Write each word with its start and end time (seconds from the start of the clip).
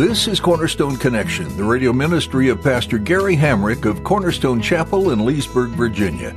This 0.00 0.26
is 0.26 0.40
Cornerstone 0.40 0.96
Connection, 0.96 1.54
the 1.58 1.64
radio 1.64 1.92
ministry 1.92 2.48
of 2.48 2.62
Pastor 2.62 2.96
Gary 2.96 3.36
Hamrick 3.36 3.84
of 3.84 4.02
Cornerstone 4.02 4.58
Chapel 4.62 5.10
in 5.10 5.26
Leesburg, 5.26 5.72
Virginia. 5.72 6.34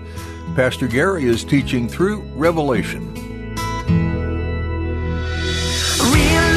Pastor 0.53 0.85
Gary 0.85 1.23
is 1.23 1.45
teaching 1.45 1.87
through 1.87 2.23
Revelation. 2.35 3.13
Real 3.13 3.23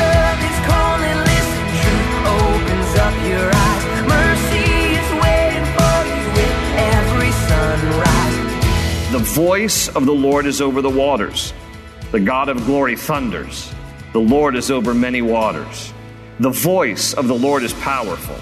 love 0.03 0.41
is 0.43 0.59
calling, 0.67 1.19
listen, 1.31 1.63
truth 1.79 2.27
opens 2.27 2.99
up 2.99 3.15
your 3.25 3.55
eyes. 3.55 3.85
Mercy 4.09 4.67
is 4.99 5.09
waiting 5.23 5.67
for 5.79 5.99
you 6.11 6.27
with 6.35 6.59
every 6.91 7.31
sunrise. 7.47 9.13
The 9.13 9.23
voice 9.23 9.87
of 9.91 10.07
the 10.07 10.13
Lord 10.13 10.45
is 10.45 10.61
over 10.61 10.83
the 10.83 10.91
waters. 10.91 11.55
The 12.11 12.19
God 12.19 12.49
of 12.49 12.65
glory 12.65 12.97
thunders. 12.97 13.73
The 14.13 14.19
Lord 14.19 14.57
is 14.57 14.73
over 14.73 14.93
many 14.93 15.23
waters. 15.23 15.93
The 16.39 16.51
voice 16.51 17.15
of 17.15 17.29
the 17.29 17.35
Lord 17.35 17.63
is 17.63 17.73
powerful. 17.73 18.37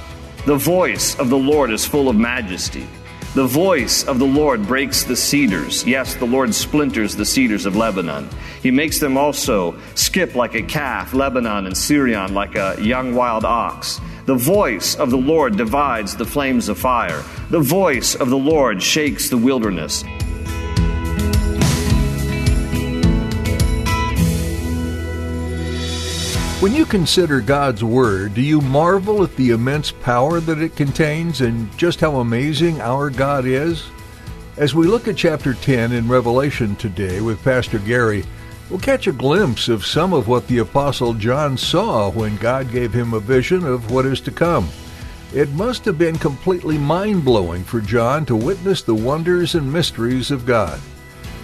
The 0.47 0.57
voice 0.57 1.17
of 1.21 1.31
the 1.31 1.39
Lord 1.39 1.71
is 1.71 1.87
full 1.87 2.09
of 2.09 2.17
majesty. 2.17 2.89
The 3.37 3.47
voice 3.47 4.03
of 4.03 4.19
the 4.19 4.27
Lord 4.27 4.67
breaks 4.67 5.05
the 5.05 5.15
cedars. 5.15 5.87
Yes, 5.87 6.17
the 6.17 6.25
Lord 6.25 6.53
splinters 6.53 7.15
the 7.15 7.25
cedars 7.25 7.67
of 7.67 7.77
Lebanon. 7.77 8.29
He 8.65 8.73
makes 8.73 8.99
them 8.99 9.17
also 9.17 9.77
skip 9.95 10.35
like 10.35 10.57
a 10.57 10.63
calf, 10.63 11.15
Lebanon 11.15 11.67
and 11.67 11.77
Sirion 11.77 12.35
like 12.35 12.57
a 12.57 12.77
young 12.81 13.15
wild 13.15 13.45
ox. 13.45 14.01
The 14.27 14.35
voice 14.35 14.97
of 14.97 15.11
the 15.11 15.17
Lord 15.17 15.57
divides 15.57 16.17
the 16.17 16.25
flames 16.25 16.69
of 16.69 16.77
fire. 16.77 17.23
The 17.51 17.61
voice 17.61 18.17
of 18.17 18.29
the 18.29 18.37
Lord 18.37 18.83
shakes 18.83 19.29
the 19.29 19.39
wilderness. 19.39 20.03
When 26.65 26.73
you 26.75 26.87
consider 26.87 27.43
God's 27.43 27.85
Word, 27.85 28.33
do 28.33 28.41
you 28.41 28.63
marvel 28.63 29.23
at 29.23 29.37
the 29.37 29.51
immense 29.51 29.93
power 29.93 30.41
that 30.41 30.63
it 30.63 30.77
contains 30.77 31.43
and 31.43 31.71
just 31.77 32.01
how 32.01 32.21
amazing 32.21 32.81
our 32.81 33.11
God 33.11 33.45
is? 33.45 33.85
As 34.57 34.75
we 34.75 34.87
look 34.87 35.07
at 35.07 35.15
chapter 35.15 35.53
10 35.53 35.93
in 35.93 36.09
Revelation 36.09 36.75
today 36.77 37.21
with 37.21 37.45
Pastor 37.45 37.79
Gary, 37.81 38.25
we'll 38.71 38.79
catch 38.79 39.07
a 39.07 39.13
glimpse 39.13 39.69
of 39.69 39.85
some 39.85 40.15
of 40.15 40.27
what 40.27 40.49
the 40.49 40.57
Apostle 40.57 41.13
John 41.13 41.59
saw 41.59 42.11
when 42.11 42.39
God 42.39 42.73
gave 42.73 42.95
him 42.95 43.13
a 43.13 43.21
vision 43.21 43.67
of 43.67 43.91
what 43.91 44.07
is 44.07 44.23
to 44.23 44.31
come. 44.31 44.71
It 45.35 45.51
must 45.51 45.85
have 45.85 45.99
been 45.99 46.17
completely 46.17 46.79
mind 46.79 47.27
blowing 47.27 47.63
for 47.63 47.83
John 47.83 48.25
to 48.25 48.37
witness 48.37 48.81
the 48.81 48.95
wonders 48.95 49.55
and 49.55 49.71
mysteries 49.71 50.31
of 50.31 50.47
God. 50.47 50.81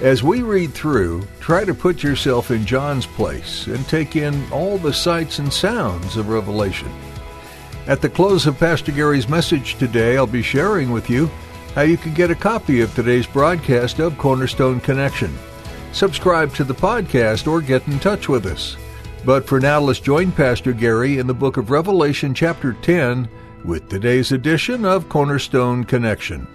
As 0.00 0.22
we 0.22 0.40
read 0.40 0.72
through, 0.72 1.24
try 1.40 1.66
to 1.66 1.74
put 1.74 2.02
yourself 2.02 2.50
in 2.50 2.64
John's 2.64 3.04
place 3.04 3.66
and 3.66 3.86
take 3.86 4.16
in 4.16 4.50
all 4.50 4.78
the 4.78 4.94
sights 4.94 5.38
and 5.38 5.52
sounds 5.52 6.16
of 6.16 6.30
Revelation. 6.30 6.90
At 7.86 8.00
the 8.00 8.08
close 8.08 8.46
of 8.46 8.58
Pastor 8.58 8.92
Gary's 8.92 9.28
message 9.28 9.74
today, 9.74 10.16
I'll 10.16 10.26
be 10.26 10.40
sharing 10.40 10.90
with 10.90 11.10
you 11.10 11.26
how 11.74 11.82
you 11.82 11.98
can 11.98 12.14
get 12.14 12.30
a 12.30 12.34
copy 12.34 12.80
of 12.80 12.94
today's 12.94 13.26
broadcast 13.26 13.98
of 13.98 14.16
Cornerstone 14.16 14.80
Connection. 14.80 15.36
Subscribe 15.92 16.54
to 16.54 16.64
the 16.64 16.74
podcast 16.74 17.46
or 17.46 17.60
get 17.60 17.86
in 17.86 17.98
touch 17.98 18.26
with 18.26 18.46
us. 18.46 18.78
But 19.26 19.46
for 19.46 19.60
now, 19.60 19.80
let's 19.80 20.00
join 20.00 20.32
Pastor 20.32 20.72
Gary 20.72 21.18
in 21.18 21.26
the 21.26 21.34
book 21.34 21.58
of 21.58 21.70
Revelation, 21.70 22.32
chapter 22.32 22.72
10, 22.72 23.28
with 23.66 23.90
today's 23.90 24.32
edition 24.32 24.86
of 24.86 25.10
Cornerstone 25.10 25.84
Connection. 25.84 26.46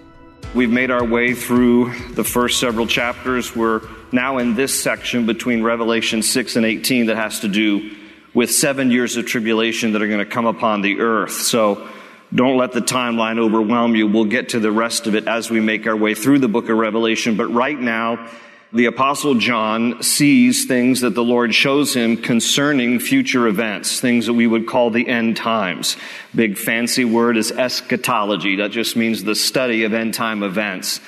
We've 0.54 0.70
made 0.70 0.90
our 0.90 1.04
way 1.04 1.34
through 1.34 1.92
the 2.14 2.24
first 2.24 2.60
several 2.60 2.86
chapters. 2.86 3.54
We're 3.54 3.82
now 4.10 4.38
in 4.38 4.54
this 4.54 4.82
section 4.82 5.26
between 5.26 5.62
Revelation 5.62 6.22
6 6.22 6.56
and 6.56 6.64
18 6.64 7.06
that 7.06 7.16
has 7.16 7.40
to 7.40 7.48
do 7.48 7.94
with 8.32 8.50
seven 8.50 8.90
years 8.90 9.16
of 9.16 9.26
tribulation 9.26 9.92
that 9.92 10.02
are 10.02 10.06
going 10.06 10.24
to 10.24 10.24
come 10.24 10.46
upon 10.46 10.80
the 10.80 11.00
earth. 11.00 11.32
So 11.32 11.88
don't 12.34 12.56
let 12.56 12.72
the 12.72 12.80
timeline 12.80 13.38
overwhelm 13.38 13.94
you. 13.94 14.06
We'll 14.06 14.24
get 14.24 14.50
to 14.50 14.60
the 14.60 14.72
rest 14.72 15.06
of 15.06 15.14
it 15.14 15.28
as 15.28 15.50
we 15.50 15.60
make 15.60 15.86
our 15.86 15.96
way 15.96 16.14
through 16.14 16.38
the 16.38 16.48
book 16.48 16.68
of 16.68 16.76
Revelation. 16.76 17.36
But 17.36 17.46
right 17.46 17.78
now, 17.78 18.28
the 18.76 18.84
apostle 18.84 19.34
John 19.34 20.02
sees 20.02 20.66
things 20.66 21.00
that 21.00 21.14
the 21.14 21.24
Lord 21.24 21.54
shows 21.54 21.96
him 21.96 22.18
concerning 22.18 23.00
future 23.00 23.46
events, 23.46 24.00
things 24.00 24.26
that 24.26 24.34
we 24.34 24.46
would 24.46 24.66
call 24.66 24.90
the 24.90 25.08
end 25.08 25.38
times. 25.38 25.96
Big 26.34 26.58
fancy 26.58 27.06
word 27.06 27.38
is 27.38 27.50
eschatology. 27.50 28.56
That 28.56 28.72
just 28.72 28.94
means 28.94 29.24
the 29.24 29.34
study 29.34 29.84
of 29.84 29.94
end 29.94 30.12
time 30.12 30.42
events. 30.42 31.00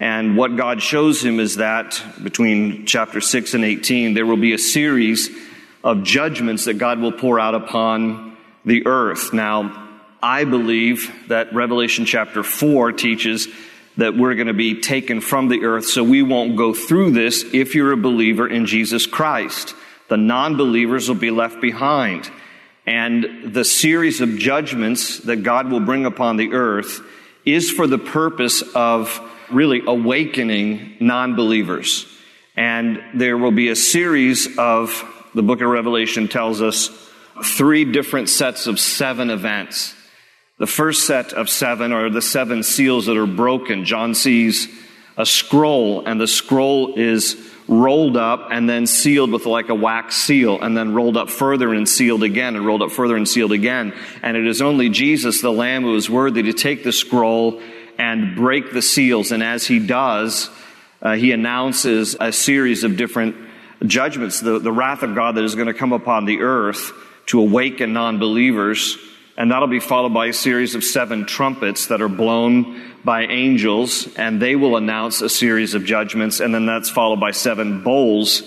And 0.00 0.36
what 0.36 0.56
God 0.56 0.82
shows 0.82 1.24
him 1.24 1.38
is 1.38 1.56
that 1.56 2.02
between 2.20 2.86
chapter 2.86 3.20
6 3.20 3.54
and 3.54 3.64
18, 3.64 4.14
there 4.14 4.26
will 4.26 4.36
be 4.36 4.52
a 4.52 4.58
series 4.58 5.30
of 5.84 6.02
judgments 6.02 6.64
that 6.64 6.74
God 6.74 6.98
will 6.98 7.12
pour 7.12 7.38
out 7.38 7.54
upon 7.54 8.36
the 8.64 8.84
earth. 8.86 9.32
Now, 9.32 9.90
I 10.20 10.42
believe 10.42 11.28
that 11.28 11.54
Revelation 11.54 12.04
chapter 12.04 12.42
4 12.42 12.90
teaches 12.92 13.46
that 13.96 14.16
we're 14.16 14.34
going 14.34 14.46
to 14.46 14.54
be 14.54 14.80
taken 14.80 15.20
from 15.20 15.48
the 15.48 15.64
earth, 15.64 15.86
so 15.86 16.02
we 16.02 16.22
won't 16.22 16.56
go 16.56 16.72
through 16.72 17.10
this 17.10 17.44
if 17.52 17.74
you're 17.74 17.92
a 17.92 17.96
believer 17.96 18.48
in 18.48 18.66
Jesus 18.66 19.06
Christ. 19.06 19.74
The 20.08 20.16
non 20.16 20.56
believers 20.56 21.08
will 21.08 21.16
be 21.16 21.30
left 21.30 21.60
behind. 21.60 22.30
And 22.86 23.54
the 23.54 23.64
series 23.64 24.20
of 24.20 24.38
judgments 24.38 25.18
that 25.20 25.42
God 25.42 25.70
will 25.70 25.80
bring 25.80 26.04
upon 26.04 26.36
the 26.36 26.52
earth 26.52 27.00
is 27.44 27.70
for 27.70 27.86
the 27.86 27.98
purpose 27.98 28.62
of 28.74 29.20
really 29.50 29.82
awakening 29.86 30.96
non 31.00 31.36
believers. 31.36 32.06
And 32.56 33.02
there 33.14 33.38
will 33.38 33.52
be 33.52 33.68
a 33.68 33.76
series 33.76 34.58
of, 34.58 35.04
the 35.34 35.42
book 35.42 35.60
of 35.60 35.68
Revelation 35.68 36.28
tells 36.28 36.60
us, 36.60 36.90
three 37.44 37.84
different 37.84 38.28
sets 38.28 38.66
of 38.66 38.78
seven 38.78 39.30
events 39.30 39.94
the 40.62 40.68
first 40.68 41.08
set 41.08 41.32
of 41.32 41.50
seven 41.50 41.90
are 41.90 42.08
the 42.08 42.22
seven 42.22 42.62
seals 42.62 43.06
that 43.06 43.16
are 43.16 43.26
broken. 43.26 43.84
John 43.84 44.14
sees 44.14 44.68
a 45.16 45.26
scroll, 45.26 46.06
and 46.06 46.20
the 46.20 46.28
scroll 46.28 46.94
is 46.94 47.36
rolled 47.66 48.16
up 48.16 48.46
and 48.52 48.70
then 48.70 48.86
sealed 48.86 49.32
with 49.32 49.44
like 49.44 49.70
a 49.70 49.74
wax 49.74 50.14
seal, 50.14 50.62
and 50.62 50.76
then 50.76 50.94
rolled 50.94 51.16
up 51.16 51.30
further 51.30 51.74
and 51.74 51.88
sealed 51.88 52.22
again, 52.22 52.54
and 52.54 52.64
rolled 52.64 52.80
up 52.80 52.92
further 52.92 53.16
and 53.16 53.28
sealed 53.28 53.50
again. 53.50 53.92
And 54.22 54.36
it 54.36 54.46
is 54.46 54.62
only 54.62 54.88
Jesus, 54.88 55.40
the 55.40 55.50
Lamb, 55.50 55.82
who 55.82 55.96
is 55.96 56.08
worthy 56.08 56.44
to 56.44 56.52
take 56.52 56.84
the 56.84 56.92
scroll 56.92 57.60
and 57.98 58.36
break 58.36 58.72
the 58.72 58.82
seals. 58.82 59.32
And 59.32 59.42
as 59.42 59.66
he 59.66 59.84
does, 59.84 60.48
uh, 61.02 61.14
he 61.14 61.32
announces 61.32 62.14
a 62.20 62.30
series 62.30 62.84
of 62.84 62.96
different 62.96 63.34
judgments, 63.84 64.38
the, 64.38 64.60
the 64.60 64.70
wrath 64.70 65.02
of 65.02 65.16
God 65.16 65.34
that 65.34 65.42
is 65.42 65.56
going 65.56 65.66
to 65.66 65.74
come 65.74 65.92
upon 65.92 66.24
the 66.24 66.42
earth 66.42 66.92
to 67.26 67.40
awaken 67.40 67.92
non 67.92 68.20
believers 68.20 68.96
and 69.36 69.50
that'll 69.50 69.68
be 69.68 69.80
followed 69.80 70.12
by 70.12 70.26
a 70.26 70.32
series 70.32 70.74
of 70.74 70.84
seven 70.84 71.26
trumpets 71.26 71.86
that 71.86 72.02
are 72.02 72.08
blown 72.08 72.80
by 73.04 73.22
angels, 73.22 74.08
and 74.16 74.40
they 74.40 74.56
will 74.56 74.76
announce 74.76 75.22
a 75.22 75.28
series 75.28 75.74
of 75.74 75.84
judgments, 75.84 76.40
and 76.40 76.54
then 76.54 76.66
that's 76.66 76.90
followed 76.90 77.20
by 77.20 77.30
seven 77.30 77.82
bowls 77.82 78.42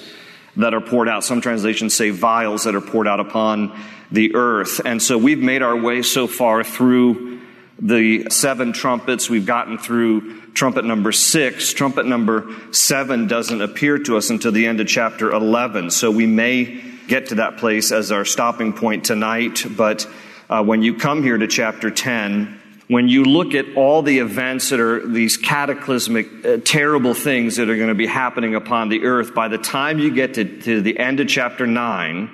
that 0.57 0.73
are 0.73 0.81
poured 0.81 1.09
out. 1.09 1.23
Some 1.23 1.41
translations 1.41 1.93
say 1.93 2.11
vials 2.11 2.63
that 2.63 2.75
are 2.75 2.81
poured 2.81 3.07
out 3.07 3.19
upon 3.19 3.77
the 4.11 4.35
earth. 4.35 4.79
And 4.85 5.01
so 5.01 5.17
we've 5.17 5.39
made 5.39 5.61
our 5.61 5.75
way 5.75 6.01
so 6.01 6.27
far 6.27 6.63
through 6.63 7.41
the 7.79 8.29
seven 8.29 8.71
trumpets. 8.71 9.29
We've 9.29 9.45
gotten 9.45 9.77
through 9.77 10.39
trumpet 10.51 10.85
number 10.85 11.11
six. 11.11 11.73
Trumpet 11.73 12.05
number 12.05 12.53
seven 12.71 13.27
doesn't 13.27 13.61
appear 13.61 13.97
to 13.99 14.17
us 14.17 14.29
until 14.29 14.51
the 14.51 14.67
end 14.67 14.79
of 14.79 14.87
chapter 14.87 15.31
11. 15.31 15.91
So 15.91 16.11
we 16.11 16.25
may 16.25 16.81
get 17.07 17.27
to 17.27 17.35
that 17.35 17.57
place 17.57 17.91
as 17.91 18.11
our 18.11 18.23
stopping 18.25 18.73
point 18.73 19.03
tonight, 19.05 19.65
but 19.69 20.07
uh, 20.49 20.63
when 20.63 20.81
you 20.81 20.95
come 20.95 21.23
here 21.23 21.37
to 21.37 21.47
chapter 21.47 21.89
10, 21.89 22.61
when 22.87 23.07
you 23.07 23.23
look 23.25 23.55
at 23.55 23.65
all 23.75 24.03
the 24.03 24.19
events 24.19 24.69
that 24.69 24.79
are 24.79 25.05
these 25.07 25.37
cataclysmic, 25.37 26.45
uh, 26.45 26.57
terrible 26.63 27.15
things 27.15 27.55
that 27.55 27.69
are 27.69 27.75
going 27.75 27.89
to 27.89 27.95
be 27.95 28.05
happening 28.05 28.53
upon 28.53 28.89
the 28.89 29.05
earth, 29.05 29.33
by 29.33 29.47
the 29.47 29.57
time 29.57 29.97
you 29.97 30.13
get 30.13 30.35
to, 30.35 30.61
to 30.61 30.81
the 30.81 30.99
end 30.99 31.19
of 31.19 31.27
chapter 31.27 31.65
9, 31.65 32.29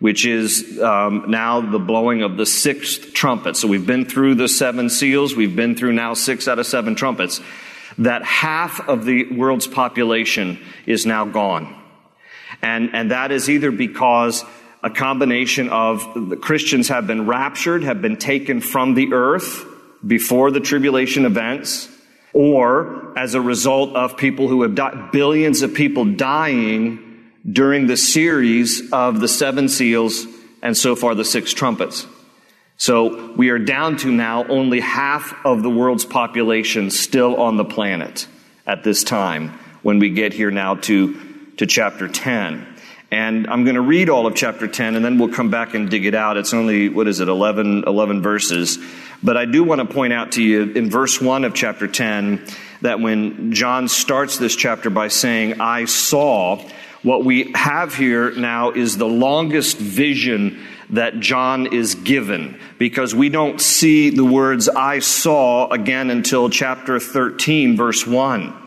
which 0.00 0.26
is 0.26 0.80
um, 0.80 1.26
now 1.28 1.60
the 1.60 1.78
blowing 1.78 2.22
of 2.22 2.36
the 2.36 2.46
sixth 2.46 3.12
trumpet. 3.14 3.56
So 3.56 3.68
we've 3.68 3.86
been 3.86 4.04
through 4.04 4.34
the 4.34 4.48
seven 4.48 4.90
seals, 4.90 5.36
we've 5.36 5.54
been 5.54 5.76
through 5.76 5.92
now 5.92 6.14
six 6.14 6.48
out 6.48 6.58
of 6.58 6.66
seven 6.66 6.96
trumpets. 6.96 7.40
That 7.98 8.24
half 8.24 8.88
of 8.88 9.04
the 9.04 9.32
world's 9.32 9.68
population 9.68 10.58
is 10.86 11.06
now 11.06 11.26
gone. 11.26 11.80
And, 12.60 12.90
and 12.94 13.12
that 13.12 13.30
is 13.30 13.48
either 13.48 13.70
because 13.70 14.44
a 14.82 14.90
combination 14.90 15.68
of 15.68 16.28
the 16.28 16.36
Christians 16.36 16.88
have 16.88 17.06
been 17.06 17.26
raptured, 17.26 17.84
have 17.84 18.02
been 18.02 18.16
taken 18.16 18.60
from 18.60 18.94
the 18.94 19.12
earth 19.12 19.64
before 20.04 20.50
the 20.50 20.60
tribulation 20.60 21.24
events, 21.24 21.88
or 22.32 23.16
as 23.16 23.34
a 23.34 23.40
result 23.40 23.94
of 23.94 24.16
people 24.16 24.48
who 24.48 24.62
have 24.62 24.74
died, 24.74 25.12
billions 25.12 25.62
of 25.62 25.74
people 25.74 26.04
dying 26.04 27.30
during 27.50 27.86
the 27.86 27.96
series 27.96 28.90
of 28.92 29.20
the 29.20 29.28
seven 29.28 29.68
seals 29.68 30.26
and 30.62 30.76
so 30.76 30.96
far 30.96 31.14
the 31.14 31.24
six 31.24 31.52
trumpets. 31.52 32.06
So 32.76 33.32
we 33.34 33.50
are 33.50 33.58
down 33.58 33.96
to 33.98 34.10
now 34.10 34.44
only 34.46 34.80
half 34.80 35.34
of 35.44 35.62
the 35.62 35.70
world's 35.70 36.04
population 36.04 36.90
still 36.90 37.36
on 37.40 37.56
the 37.56 37.64
planet 37.64 38.26
at 38.66 38.82
this 38.82 39.04
time 39.04 39.50
when 39.82 39.98
we 39.98 40.10
get 40.10 40.32
here 40.32 40.50
now 40.50 40.76
to, 40.76 41.52
to 41.58 41.66
chapter 41.66 42.08
10. 42.08 42.71
And 43.12 43.46
I'm 43.46 43.64
going 43.64 43.74
to 43.74 43.82
read 43.82 44.08
all 44.08 44.26
of 44.26 44.34
chapter 44.34 44.66
10 44.66 44.96
and 44.96 45.04
then 45.04 45.18
we'll 45.18 45.28
come 45.28 45.50
back 45.50 45.74
and 45.74 45.90
dig 45.90 46.06
it 46.06 46.14
out. 46.14 46.38
It's 46.38 46.54
only, 46.54 46.88
what 46.88 47.06
is 47.06 47.20
it, 47.20 47.28
11, 47.28 47.84
11 47.86 48.22
verses. 48.22 48.78
But 49.22 49.36
I 49.36 49.44
do 49.44 49.62
want 49.62 49.86
to 49.86 49.94
point 49.94 50.14
out 50.14 50.32
to 50.32 50.42
you 50.42 50.72
in 50.72 50.88
verse 50.88 51.20
1 51.20 51.44
of 51.44 51.52
chapter 51.52 51.86
10 51.86 52.42
that 52.80 53.00
when 53.00 53.52
John 53.52 53.88
starts 53.88 54.38
this 54.38 54.56
chapter 54.56 54.88
by 54.88 55.08
saying, 55.08 55.60
I 55.60 55.84
saw, 55.84 56.66
what 57.02 57.22
we 57.22 57.52
have 57.54 57.94
here 57.94 58.30
now 58.30 58.70
is 58.70 58.96
the 58.96 59.08
longest 59.08 59.76
vision 59.76 60.64
that 60.88 61.20
John 61.20 61.66
is 61.66 61.96
given 61.96 62.58
because 62.78 63.14
we 63.14 63.28
don't 63.28 63.60
see 63.60 64.08
the 64.08 64.24
words 64.24 64.70
I 64.70 65.00
saw 65.00 65.68
again 65.68 66.08
until 66.08 66.48
chapter 66.48 66.98
13, 66.98 67.76
verse 67.76 68.06
1. 68.06 68.61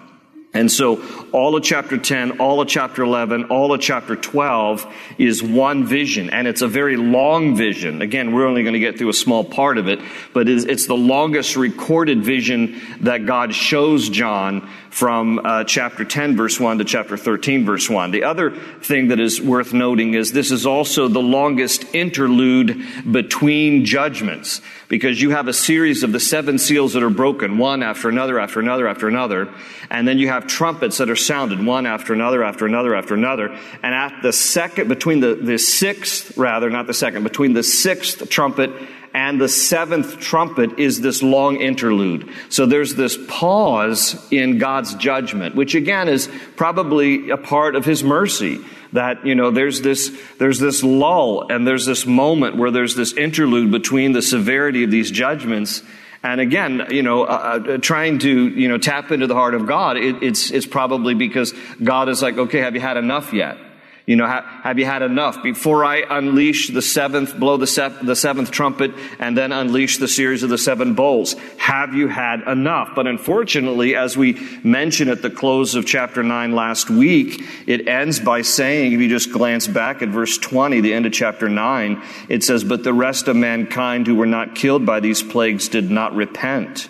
And 0.55 0.71
so 0.71 1.03
all 1.33 1.57
of 1.57 1.63
chapter 1.63 1.97
10, 1.97 2.39
all 2.39 2.61
of 2.61 2.69
chapter 2.69 3.03
11, 3.03 3.45
all 3.45 3.73
of 3.73 3.81
chapter 3.81 4.15
12 4.15 4.91
is 5.17 5.43
one 5.43 5.85
vision. 5.85 6.29
And 6.29 6.47
it's 6.47 6.61
a 6.61 6.67
very 6.67 6.95
long 6.95 7.57
vision. 7.57 8.01
Again, 8.01 8.33
we're 8.33 8.47
only 8.47 8.63
going 8.63 8.73
to 8.73 8.79
get 8.79 8.97
through 8.97 9.09
a 9.09 9.13
small 9.13 9.43
part 9.43 9.77
of 9.77 9.89
it, 9.89 9.99
but 10.33 10.47
it's 10.47 10.87
the 10.87 10.95
longest 10.95 11.57
recorded 11.57 12.23
vision 12.23 12.81
that 13.01 13.25
God 13.25 13.53
shows 13.53 14.07
John 14.07 14.69
from 14.95 15.41
uh, 15.43 15.65
chapter 15.65 16.05
10, 16.05 16.37
verse 16.37 16.57
1 16.57 16.77
to 16.77 16.85
chapter 16.85 17.17
13, 17.17 17.65
verse 17.65 17.89
1. 17.89 18.11
The 18.11 18.23
other 18.23 18.51
thing 18.51 19.09
that 19.09 19.19
is 19.19 19.41
worth 19.41 19.73
noting 19.73 20.13
is 20.13 20.31
this 20.31 20.51
is 20.51 20.65
also 20.65 21.09
the 21.09 21.21
longest 21.21 21.93
interlude 21.93 22.81
between 23.11 23.83
judgments 23.83 24.61
because 24.87 25.21
you 25.21 25.31
have 25.31 25.49
a 25.49 25.53
series 25.53 26.03
of 26.03 26.13
the 26.13 26.19
seven 26.21 26.57
seals 26.57 26.93
that 26.93 27.03
are 27.03 27.09
broken, 27.09 27.57
one 27.57 27.83
after 27.83 28.07
another, 28.07 28.39
after 28.39 28.61
another, 28.61 28.87
after 28.87 29.09
another. 29.09 29.53
And 29.89 30.07
then 30.07 30.17
you 30.17 30.29
have 30.29 30.44
trumpets 30.47 30.97
that 30.97 31.09
are 31.09 31.15
sounded, 31.15 31.63
one 31.63 31.85
after 31.85 32.13
another, 32.13 32.43
after 32.43 32.65
another, 32.65 32.95
after 32.95 33.13
another. 33.13 33.49
And 33.83 33.93
at 33.95 34.21
the 34.21 34.33
second, 34.33 34.87
between 34.87 35.19
the, 35.19 35.35
the 35.35 35.57
sixth, 35.57 36.37
rather, 36.37 36.69
not 36.69 36.87
the 36.87 36.93
second, 36.93 37.23
between 37.23 37.53
the 37.53 37.63
sixth 37.63 38.29
trumpet 38.29 38.71
and 39.15 39.39
the 39.39 39.47
seventh 39.47 40.19
trumpet 40.19 40.77
is 40.77 40.99
this 40.99 41.23
long 41.23 41.61
interlude. 41.61 42.29
So 42.49 42.65
there's 42.65 42.95
this 42.95 43.17
pause 43.29 44.27
in 44.29 44.57
God's 44.57 44.93
judgment, 44.95 45.55
which 45.55 45.73
again 45.73 46.09
is 46.09 46.29
probably 46.57 47.29
a 47.29 47.37
part 47.37 47.77
of 47.77 47.85
His 47.85 48.03
mercy. 48.03 48.59
That, 48.91 49.25
you 49.25 49.35
know, 49.35 49.51
there's 49.51 49.81
this, 49.81 50.11
there's 50.37 50.59
this 50.59 50.83
lull 50.83 51.49
and 51.49 51.65
there's 51.65 51.85
this 51.85 52.05
moment 52.05 52.57
where 52.57 52.71
there's 52.71 52.95
this 52.95 53.13
interlude 53.13 53.71
between 53.71 54.11
the 54.11 54.21
severity 54.21 54.83
of 54.83 54.91
these 54.91 55.11
judgments 55.11 55.81
and 56.25 56.41
again, 56.41 56.87
you 56.89 57.03
know, 57.03 57.23
uh, 57.23 57.61
uh, 57.67 57.77
trying 57.77 58.17
to, 58.19 58.47
you 58.47 58.67
know, 58.67 58.79
tap 58.79 59.11
into 59.11 59.27
the 59.27 59.35
heart 59.35 59.53
of 59.53 59.67
God, 59.67 59.95
it, 59.95 60.23
it's, 60.23 60.49
it's 60.49 60.65
probably 60.65 61.13
because 61.13 61.53
God 61.83 62.09
is 62.09 62.23
like, 62.23 62.35
okay, 62.35 62.61
have 62.61 62.73
you 62.73 62.81
had 62.81 62.97
enough 62.97 63.31
yet? 63.31 63.57
You 64.05 64.15
know, 64.15 64.27
ha- 64.27 64.59
have 64.61 64.77
you 64.77 64.85
had 64.85 65.01
enough? 65.01 65.41
Before 65.41 65.83
I 65.83 66.03
unleash 66.07 66.69
the 66.69 66.83
seventh, 66.83 67.39
blow 67.39 67.57
the, 67.57 67.65
se- 67.65 67.97
the 68.03 68.15
seventh 68.15 68.51
trumpet 68.51 68.91
and 69.17 69.35
then 69.35 69.51
unleash 69.51 69.97
the 69.97 70.07
series 70.07 70.43
of 70.43 70.49
the 70.49 70.59
seven 70.59 70.93
bowls, 70.93 71.33
have 71.57 71.95
you 71.95 72.07
had 72.07 72.41
enough? 72.41 72.91
But 72.95 73.07
unfortunately, 73.07 73.95
as 73.95 74.15
we 74.15 74.39
mentioned 74.63 75.09
at 75.09 75.23
the 75.23 75.31
close 75.31 75.73
of 75.73 75.87
chapter 75.87 76.21
9 76.21 76.51
last 76.53 76.91
week, 76.91 77.41
it 77.65 77.87
ends 77.87 78.19
by 78.19 78.43
saying, 78.43 78.93
if 78.93 78.99
you 78.99 79.09
just 79.09 79.31
glance 79.31 79.65
back 79.65 80.03
at 80.03 80.09
verse 80.09 80.37
20, 80.37 80.81
the 80.81 80.93
end 80.93 81.07
of 81.07 81.11
chapter 81.11 81.49
9, 81.49 82.03
it 82.29 82.43
says, 82.43 82.63
But 82.63 82.83
the 82.83 82.93
rest 82.93 83.27
of 83.27 83.35
mankind 83.35 84.05
who 84.05 84.15
were 84.15 84.27
not 84.27 84.53
killed 84.53 84.85
by 84.85 84.99
these 84.99 85.23
plagues 85.23 85.67
did 85.67 85.89
not 85.89 86.13
repent 86.13 86.89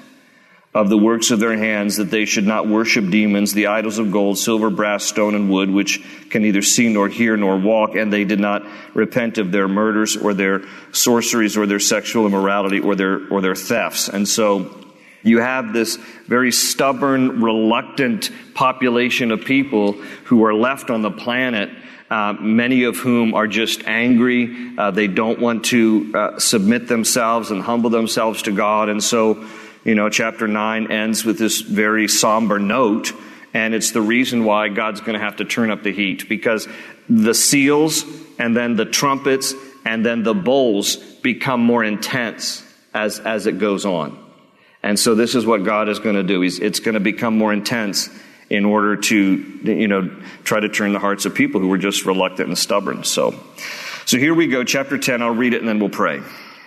of 0.76 0.90
the 0.90 0.98
works 0.98 1.32
of 1.32 1.40
their 1.40 1.58
hands, 1.58 1.96
that 1.96 2.12
they 2.12 2.26
should 2.26 2.46
not 2.46 2.68
worship 2.68 3.10
demons, 3.10 3.54
the 3.54 3.68
idols 3.68 3.98
of 3.98 4.12
gold, 4.12 4.38
silver, 4.38 4.70
brass, 4.70 5.06
stone, 5.06 5.34
and 5.34 5.50
wood, 5.50 5.70
which 5.70 6.04
can 6.30 6.42
neither 6.42 6.62
see 6.62 6.90
nor 6.90 7.08
hear 7.08 7.38
nor 7.38 7.58
walk, 7.58 7.96
and 7.96 8.12
they 8.12 8.26
did 8.26 8.42
not 8.42 8.62
repent 8.94 9.38
of 9.38 9.54
their 9.54 9.70
murders 9.70 10.18
or 10.18 10.34
their 10.34 10.64
sorceries 10.92 11.56
or 11.56 11.66
their 11.66 11.80
sexual 11.80 12.26
immorality 12.26 12.82
or 12.82 12.94
their, 12.94 13.26
or 13.30 13.40
their 13.40 13.56
thefts. 13.56 14.10
And 14.10 14.28
so, 14.28 14.82
you 15.24 15.40
have 15.40 15.74
this 15.74 15.96
very 16.28 16.52
stubborn, 16.52 17.42
reluctant 17.42 18.30
population 18.54 19.32
of 19.32 19.44
people 19.44 19.94
who 20.26 20.44
are 20.44 20.54
left 20.54 20.92
on 20.92 21.02
the 21.02 21.10
planet 21.10 21.70
uh, 22.10 22.34
many 22.34 22.84
of 22.84 22.98
whom 22.98 23.34
are 23.34 23.48
just 23.48 23.84
angry. 23.88 24.78
Uh, 24.78 24.92
they 24.92 25.08
don't 25.08 25.40
want 25.40 25.66
to 25.66 26.12
uh, 26.14 26.40
submit 26.40 26.88
themselves 26.88 27.50
and 27.50 27.64
humble 27.64 27.90
themselves 27.90 28.44
to 28.44 28.52
God. 28.52 28.90
And 28.90 29.04
so 29.04 29.44
you 29.86 29.96
know, 29.96 30.10
chapter 30.10 30.48
9 30.48 30.92
ends 30.92 31.24
with 31.24 31.38
this 31.38 31.62
very 31.62 32.08
somber 32.08 32.60
note, 32.60 33.14
and 33.54 33.74
it's 33.74 33.92
the 33.92 34.02
reason 34.02 34.44
why 34.44 34.68
God's 34.68 35.00
going 35.00 35.14
to 35.14 35.24
have 35.24 35.38
to 35.38 35.46
turn 35.46 35.72
up 35.72 35.84
the 35.84 35.94
heat 35.94 36.28
because 36.28 36.68
the 37.08 37.34
seals 37.34 38.04
and 38.38 38.58
then 38.58 38.76
the 38.76 38.86
trumpets 38.86 39.54
and 39.86 40.06
then 40.06 40.24
the 40.24 40.34
bowls 40.34 40.96
become 40.98 41.62
more 41.62 41.84
intense 41.84 42.64
as, 42.94 43.20
as 43.20 43.46
it 43.46 43.60
goes 43.60 43.86
on. 43.86 44.22
And 44.82 45.00
so 45.00 45.16
this 45.16 45.36
is 45.36 45.46
what 45.46 45.64
God 45.64 45.88
is 45.88 46.00
going 46.00 46.16
to 46.16 46.24
do. 46.24 46.42
He's, 46.42 46.60
it's 46.60 46.80
going 46.80 46.96
to 46.96 47.00
become 47.00 47.38
more 47.38 47.54
intense 47.54 48.10
in 48.50 48.66
order 48.66 48.96
to, 48.96 49.16
you 49.64 49.88
know, 49.88 50.10
try 50.44 50.60
to 50.60 50.70
turn 50.70 50.94
the 50.94 51.00
hearts 51.00 51.26
of 51.26 51.34
people 51.34 51.62
who 51.62 51.68
were 51.68 51.78
just 51.78 52.06
reluctant 52.06 52.48
and 52.48 52.58
stubborn. 52.58 53.04
So, 53.04 53.40
so 54.06 54.18
here 54.18 54.34
we 54.34 54.48
go, 54.48 54.64
chapter 54.64 54.98
10. 54.98 55.22
I'll 55.22 55.30
read 55.34 55.54
it 55.54 55.60
and 55.60 55.68
then 55.68 55.80
we'll 55.80 55.90
pray. 55.90 56.22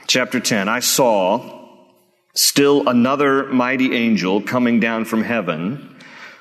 Chapter 0.07 0.41
10. 0.41 0.69
I 0.69 0.81
saw 0.81 1.58
still 2.39 2.89
another 2.89 3.47
mighty 3.47 3.97
angel 3.97 4.41
coming 4.41 4.79
down 4.79 5.05
from 5.05 5.25
heaven, 5.25 5.97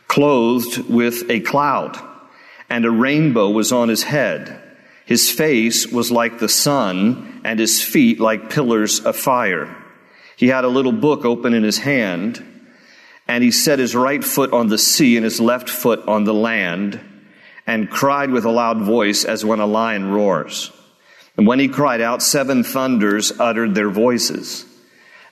clothed 0.07 0.77
with 0.87 1.27
a 1.27 1.39
cloud, 1.39 1.97
and 2.69 2.85
a 2.85 2.91
rainbow 2.91 3.49
was 3.49 3.71
on 3.71 3.89
his 3.89 4.03
head. 4.03 4.61
His 5.05 5.31
face 5.31 5.87
was 5.87 6.11
like 6.11 6.37
the 6.37 6.49
sun, 6.49 7.41
and 7.43 7.59
his 7.59 7.81
feet 7.81 8.19
like 8.19 8.51
pillars 8.51 8.99
of 8.99 9.15
fire. 9.15 9.75
He 10.35 10.49
had 10.49 10.65
a 10.65 10.69
little 10.69 10.91
book 10.91 11.25
open 11.25 11.55
in 11.55 11.63
his 11.63 11.79
hand, 11.79 12.45
and 13.27 13.43
he 13.43 13.49
set 13.49 13.79
his 13.79 13.95
right 13.95 14.23
foot 14.23 14.53
on 14.53 14.67
the 14.67 14.77
sea 14.77 15.17
and 15.17 15.23
his 15.23 15.41
left 15.41 15.67
foot 15.67 16.07
on 16.07 16.25
the 16.25 16.33
land, 16.33 16.99
and 17.65 17.89
cried 17.89 18.29
with 18.29 18.45
a 18.45 18.51
loud 18.51 18.81
voice 18.81 19.25
as 19.25 19.43
when 19.43 19.59
a 19.59 19.65
lion 19.65 20.11
roars. 20.11 20.71
And 21.37 21.47
when 21.47 21.59
he 21.59 21.67
cried 21.67 22.01
out, 22.01 22.21
seven 22.21 22.63
thunders 22.63 23.31
uttered 23.39 23.73
their 23.73 23.89
voices. 23.89 24.65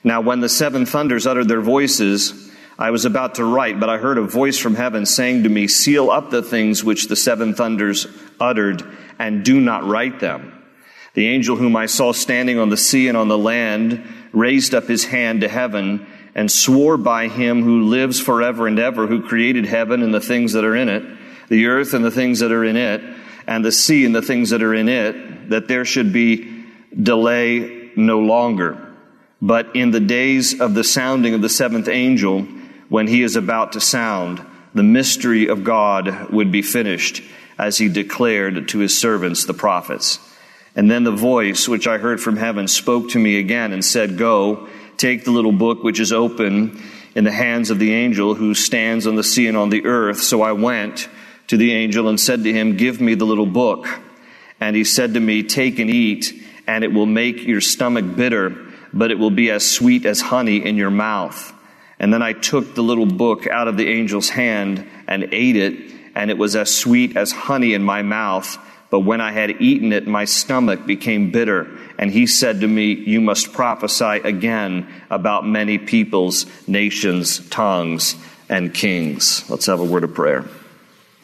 Now, 0.04 0.20
when 0.20 0.40
the 0.40 0.48
seven 0.48 0.86
thunders 0.86 1.26
uttered 1.26 1.48
their 1.48 1.60
voices, 1.60 2.50
I 2.78 2.90
was 2.90 3.04
about 3.04 3.36
to 3.36 3.44
write, 3.44 3.80
but 3.80 3.88
I 3.88 3.96
heard 3.96 4.18
a 4.18 4.22
voice 4.22 4.58
from 4.58 4.74
heaven 4.74 5.06
saying 5.06 5.44
to 5.44 5.48
me, 5.48 5.66
Seal 5.66 6.10
up 6.10 6.30
the 6.30 6.42
things 6.42 6.84
which 6.84 7.08
the 7.08 7.16
seven 7.16 7.54
thunders 7.54 8.06
uttered, 8.38 8.84
and 9.18 9.44
do 9.44 9.60
not 9.60 9.84
write 9.84 10.20
them. 10.20 10.52
The 11.14 11.28
angel 11.28 11.56
whom 11.56 11.74
I 11.74 11.86
saw 11.86 12.12
standing 12.12 12.58
on 12.58 12.68
the 12.68 12.76
sea 12.76 13.08
and 13.08 13.16
on 13.16 13.28
the 13.28 13.38
land 13.38 14.04
raised 14.32 14.74
up 14.74 14.84
his 14.84 15.06
hand 15.06 15.40
to 15.40 15.48
heaven 15.48 16.06
and 16.34 16.52
swore 16.52 16.98
by 16.98 17.28
him 17.28 17.62
who 17.62 17.84
lives 17.84 18.20
forever 18.20 18.66
and 18.66 18.78
ever, 18.78 19.06
who 19.06 19.26
created 19.26 19.64
heaven 19.64 20.02
and 20.02 20.12
the 20.12 20.20
things 20.20 20.52
that 20.52 20.64
are 20.64 20.76
in 20.76 20.90
it, 20.90 21.02
the 21.48 21.66
earth 21.66 21.94
and 21.94 22.04
the 22.04 22.10
things 22.10 22.40
that 22.40 22.52
are 22.52 22.64
in 22.64 22.76
it, 22.76 23.00
and 23.46 23.64
the 23.64 23.72
sea 23.72 24.04
and 24.04 24.14
the 24.14 24.20
things 24.20 24.50
that 24.50 24.62
are 24.62 24.74
in 24.74 24.90
it, 24.90 25.48
that 25.48 25.66
there 25.66 25.86
should 25.86 26.12
be 26.12 26.66
delay 26.94 27.90
no 27.96 28.18
longer. 28.18 28.85
But 29.40 29.74
in 29.76 29.90
the 29.90 30.00
days 30.00 30.60
of 30.60 30.74
the 30.74 30.84
sounding 30.84 31.34
of 31.34 31.42
the 31.42 31.48
seventh 31.48 31.88
angel, 31.88 32.42
when 32.88 33.06
he 33.06 33.22
is 33.22 33.36
about 33.36 33.72
to 33.72 33.80
sound, 33.80 34.44
the 34.74 34.82
mystery 34.82 35.48
of 35.48 35.64
God 35.64 36.30
would 36.30 36.50
be 36.50 36.62
finished, 36.62 37.22
as 37.58 37.78
he 37.78 37.88
declared 37.88 38.68
to 38.68 38.78
his 38.78 38.98
servants, 38.98 39.44
the 39.44 39.54
prophets. 39.54 40.18
And 40.74 40.90
then 40.90 41.04
the 41.04 41.10
voice 41.10 41.68
which 41.68 41.86
I 41.86 41.98
heard 41.98 42.20
from 42.20 42.36
heaven 42.36 42.68
spoke 42.68 43.10
to 43.10 43.18
me 43.18 43.38
again 43.38 43.72
and 43.72 43.84
said, 43.84 44.18
Go, 44.18 44.68
take 44.98 45.24
the 45.24 45.30
little 45.30 45.52
book 45.52 45.82
which 45.82 46.00
is 46.00 46.12
open 46.12 46.82
in 47.14 47.24
the 47.24 47.32
hands 47.32 47.70
of 47.70 47.78
the 47.78 47.94
angel 47.94 48.34
who 48.34 48.54
stands 48.54 49.06
on 49.06 49.16
the 49.16 49.24
sea 49.24 49.46
and 49.46 49.56
on 49.56 49.70
the 49.70 49.86
earth. 49.86 50.20
So 50.20 50.42
I 50.42 50.52
went 50.52 51.08
to 51.46 51.56
the 51.56 51.72
angel 51.72 52.08
and 52.08 52.20
said 52.20 52.44
to 52.44 52.52
him, 52.52 52.76
Give 52.76 53.00
me 53.00 53.14
the 53.14 53.24
little 53.24 53.46
book. 53.46 53.86
And 54.60 54.76
he 54.76 54.84
said 54.84 55.14
to 55.14 55.20
me, 55.20 55.42
Take 55.42 55.78
and 55.78 55.90
eat, 55.90 56.34
and 56.66 56.84
it 56.84 56.92
will 56.92 57.06
make 57.06 57.46
your 57.46 57.62
stomach 57.62 58.16
bitter 58.16 58.65
but 58.96 59.10
it 59.10 59.18
will 59.18 59.30
be 59.30 59.50
as 59.50 59.68
sweet 59.68 60.06
as 60.06 60.20
honey 60.20 60.64
in 60.64 60.76
your 60.76 60.90
mouth. 60.90 61.52
And 61.98 62.12
then 62.12 62.22
I 62.22 62.32
took 62.32 62.74
the 62.74 62.82
little 62.82 63.06
book 63.06 63.46
out 63.46 63.68
of 63.68 63.76
the 63.76 63.88
angel's 64.00 64.28
hand 64.28 64.86
and 65.06 65.28
ate 65.32 65.56
it, 65.56 65.92
and 66.14 66.30
it 66.30 66.38
was 66.38 66.56
as 66.56 66.74
sweet 66.74 67.16
as 67.16 67.32
honey 67.32 67.74
in 67.74 67.82
my 67.82 68.02
mouth, 68.02 68.58
But 68.90 69.00
when 69.00 69.20
I 69.20 69.32
had 69.32 69.60
eaten 69.60 69.92
it, 69.92 70.06
my 70.06 70.24
stomach 70.24 70.86
became 70.86 71.30
bitter. 71.30 71.68
And 71.98 72.10
he 72.10 72.26
said 72.26 72.60
to 72.60 72.68
me, 72.68 72.92
You 72.92 73.20
must 73.20 73.52
prophesy 73.52 74.20
again 74.22 74.86
about 75.10 75.46
many 75.46 75.78
peoples, 75.78 76.46
nations, 76.68 77.46
tongues, 77.48 78.16
and 78.48 78.72
kings. 78.72 79.48
Let's 79.50 79.66
have 79.66 79.80
a 79.80 79.84
word 79.84 80.04
of 80.04 80.14
prayer. 80.14 80.44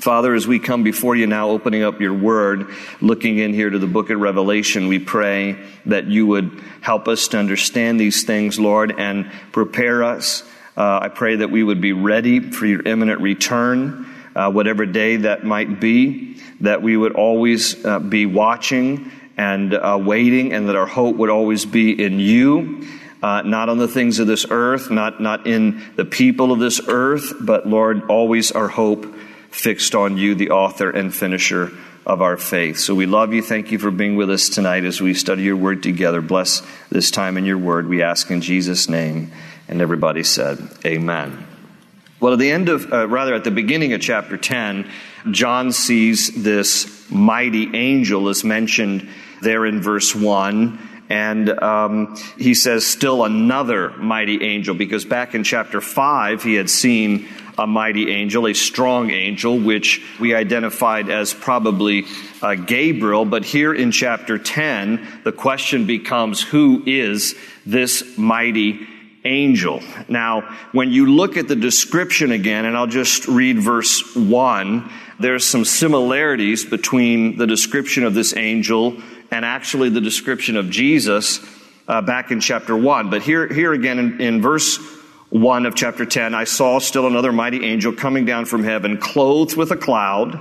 Father, 0.03 0.35
as 0.35 0.49
we 0.49 0.59
come 0.59 0.83
before 0.83 1.15
you 1.15 1.29
now, 1.29 1.51
opening 1.51 1.85
up 1.85 2.01
your 2.01 2.13
word, 2.13 2.67
looking 3.01 3.39
in 3.39 3.55
here 3.55 3.71
to 3.71 3.79
the 3.79 3.87
book 3.87 4.11
of 4.11 4.19
Revelation, 4.19 4.89
we 4.89 4.99
pray 4.99 5.57
that 5.87 6.09
you 6.09 6.27
would 6.27 6.61
help 6.81 7.07
us 7.07 7.29
to 7.29 7.39
understand 7.39 8.01
these 8.01 8.25
things, 8.25 8.59
Lord, 8.59 8.99
and 8.99 9.31
prepare 9.53 10.03
us. 10.03 10.43
Uh, 10.77 10.99
I 11.03 11.09
pray 11.09 11.37
that 11.37 11.53
we 11.53 11.63
would 11.63 11.81
be 11.81 11.93
ready 11.93 12.41
for 12.41 12.67
your 12.67 12.83
imminent 12.83 13.21
return, 13.21 14.13
uh, 14.35 14.51
whatever 14.51 14.87
day 14.87 15.19
that 15.19 15.45
might 15.45 15.79
be, 15.79 16.37
that 16.63 16.83
we 16.83 16.97
would 16.97 17.13
always 17.13 17.85
uh, 17.85 18.01
be 18.01 18.27
watching 18.27 19.13
and 19.37 19.73
uh, 19.73 20.01
waiting, 20.03 20.53
and 20.53 20.69
that 20.69 20.75
our 20.75 20.87
hope 20.87 21.15
would 21.15 21.31
always 21.31 21.65
be 21.65 22.05
in 22.05 22.19
you. 22.19 22.89
Uh, 23.23 23.43
not 23.43 23.69
on 23.69 23.79
the 23.79 23.87
things 23.87 24.19
of 24.19 24.27
this 24.27 24.47
earth, 24.51 24.91
not, 24.91 25.21
not 25.21 25.47
in 25.47 25.81
the 25.95 26.05
people 26.05 26.51
of 26.51 26.59
this 26.59 26.81
earth, 26.89 27.35
but 27.41 27.69
Lord, 27.69 28.11
always 28.11 28.51
our 28.51 28.67
hope 28.67 29.07
fixed 29.53 29.95
on 29.95 30.17
you, 30.17 30.35
the 30.35 30.51
author 30.51 30.91
and 30.91 31.15
finisher 31.15 31.71
of 32.05 32.21
our 32.21 32.37
faith. 32.37 32.79
So 32.79 32.95
we 32.95 33.07
love 33.07 33.33
you. 33.33 33.43
Thank 33.43 33.71
you 33.71 33.79
for 33.79 33.91
being 33.91 34.17
with 34.17 34.31
us 34.31 34.49
tonight 34.49 34.85
as 34.85 35.01
we 35.01 35.15
study 35.15 35.45
your 35.45 35.57
word 35.57 35.83
together. 35.83 36.21
Bless 36.21 36.63
this 36.91 37.11
time 37.11 37.37
in 37.37 37.45
your 37.45 37.59
word. 37.59 37.87
We 37.87 38.03
ask 38.03 38.31
in 38.31 38.41
Jesus' 38.41 38.89
name. 38.89 39.31
And 39.69 39.81
everybody 39.81 40.25
said, 40.25 40.59
Amen. 40.85 41.47
Well, 42.19 42.33
at 42.33 42.39
the 42.39 42.51
end 42.51 42.69
of, 42.69 42.93
uh, 42.93 43.09
rather, 43.09 43.35
at 43.35 43.45
the 43.45 43.51
beginning 43.51 43.93
of 43.93 44.01
chapter 44.01 44.37
10, 44.37 44.91
John 45.31 45.73
sees 45.73 46.43
this 46.43 47.11
mighty 47.11 47.77
angel 47.77 48.29
as 48.29 48.45
mentioned 48.45 49.09
there 49.41 49.67
in 49.67 49.81
verse 49.81 50.15
1. 50.15 50.79
And 51.09 51.51
um, 51.51 52.17
he 52.39 52.55
says, 52.55 52.87
still 52.87 53.25
another 53.25 53.91
mighty 53.91 54.43
angel, 54.43 54.75
because 54.75 55.05
back 55.05 55.35
in 55.35 55.45
chapter 55.45 55.81
5, 55.81 56.43
he 56.43 56.55
had 56.55 56.71
seen 56.71 57.29
a 57.59 57.67
mighty 57.67 58.11
angel, 58.11 58.47
a 58.47 58.55
strong 58.55 59.11
angel, 59.11 59.59
which 59.59 60.03
we 60.21 60.35
identified 60.35 61.09
as 61.09 61.35
probably 61.35 62.05
uh, 62.41 62.55
Gabriel. 62.55 63.25
But 63.25 63.45
here 63.45 63.75
in 63.75 63.93
chapter 63.93 64.39
10, 64.39 65.23
the 65.25 65.33
question 65.33 65.87
becomes 65.87 66.43
who 66.43 66.83
is 66.87 67.35
this 67.67 68.17
mighty 68.17 68.87
angel? 69.25 69.83
Now, 70.09 70.57
when 70.73 70.91
you 70.91 71.07
look 71.07 71.37
at 71.37 71.49
the 71.49 71.57
description 71.57 72.33
again, 72.33 72.65
and 72.65 72.77
I'll 72.77 72.87
just 72.87 73.29
read 73.29 73.59
verse 73.59 74.17
1, 74.17 74.91
there's 75.21 75.45
some 75.45 75.65
similarities 75.65 76.65
between 76.65 77.37
the 77.37 77.47
description 77.47 78.05
of 78.05 78.15
this 78.15 78.37
angel 78.37 79.01
and 79.31 79.45
actually 79.45 79.89
the 79.89 80.01
description 80.01 80.57
of 80.57 80.71
Jesus 80.71 81.41
uh, 81.89 82.03
back 82.03 82.31
in 82.31 82.41
chapter 82.41 82.77
1. 82.77 83.11
But 83.11 83.23
here, 83.23 83.47
here 83.53 83.73
again 83.73 83.99
in, 83.99 84.21
in 84.21 84.43
verse 84.43 84.79
1 85.33 85.65
of 85.65 85.75
chapter 85.75 86.05
10, 86.05 86.35
I 86.35 86.45
saw 86.45 86.79
still 86.79 87.07
another 87.07 87.33
mighty 87.33 87.65
angel 87.65 87.95
coming 87.95 88.27
down 88.27 88.45
from 88.45 88.65
heaven, 88.65 88.99
clothed 88.99 89.57
with 89.57 89.71
a 89.71 89.77
cloud, 89.79 90.39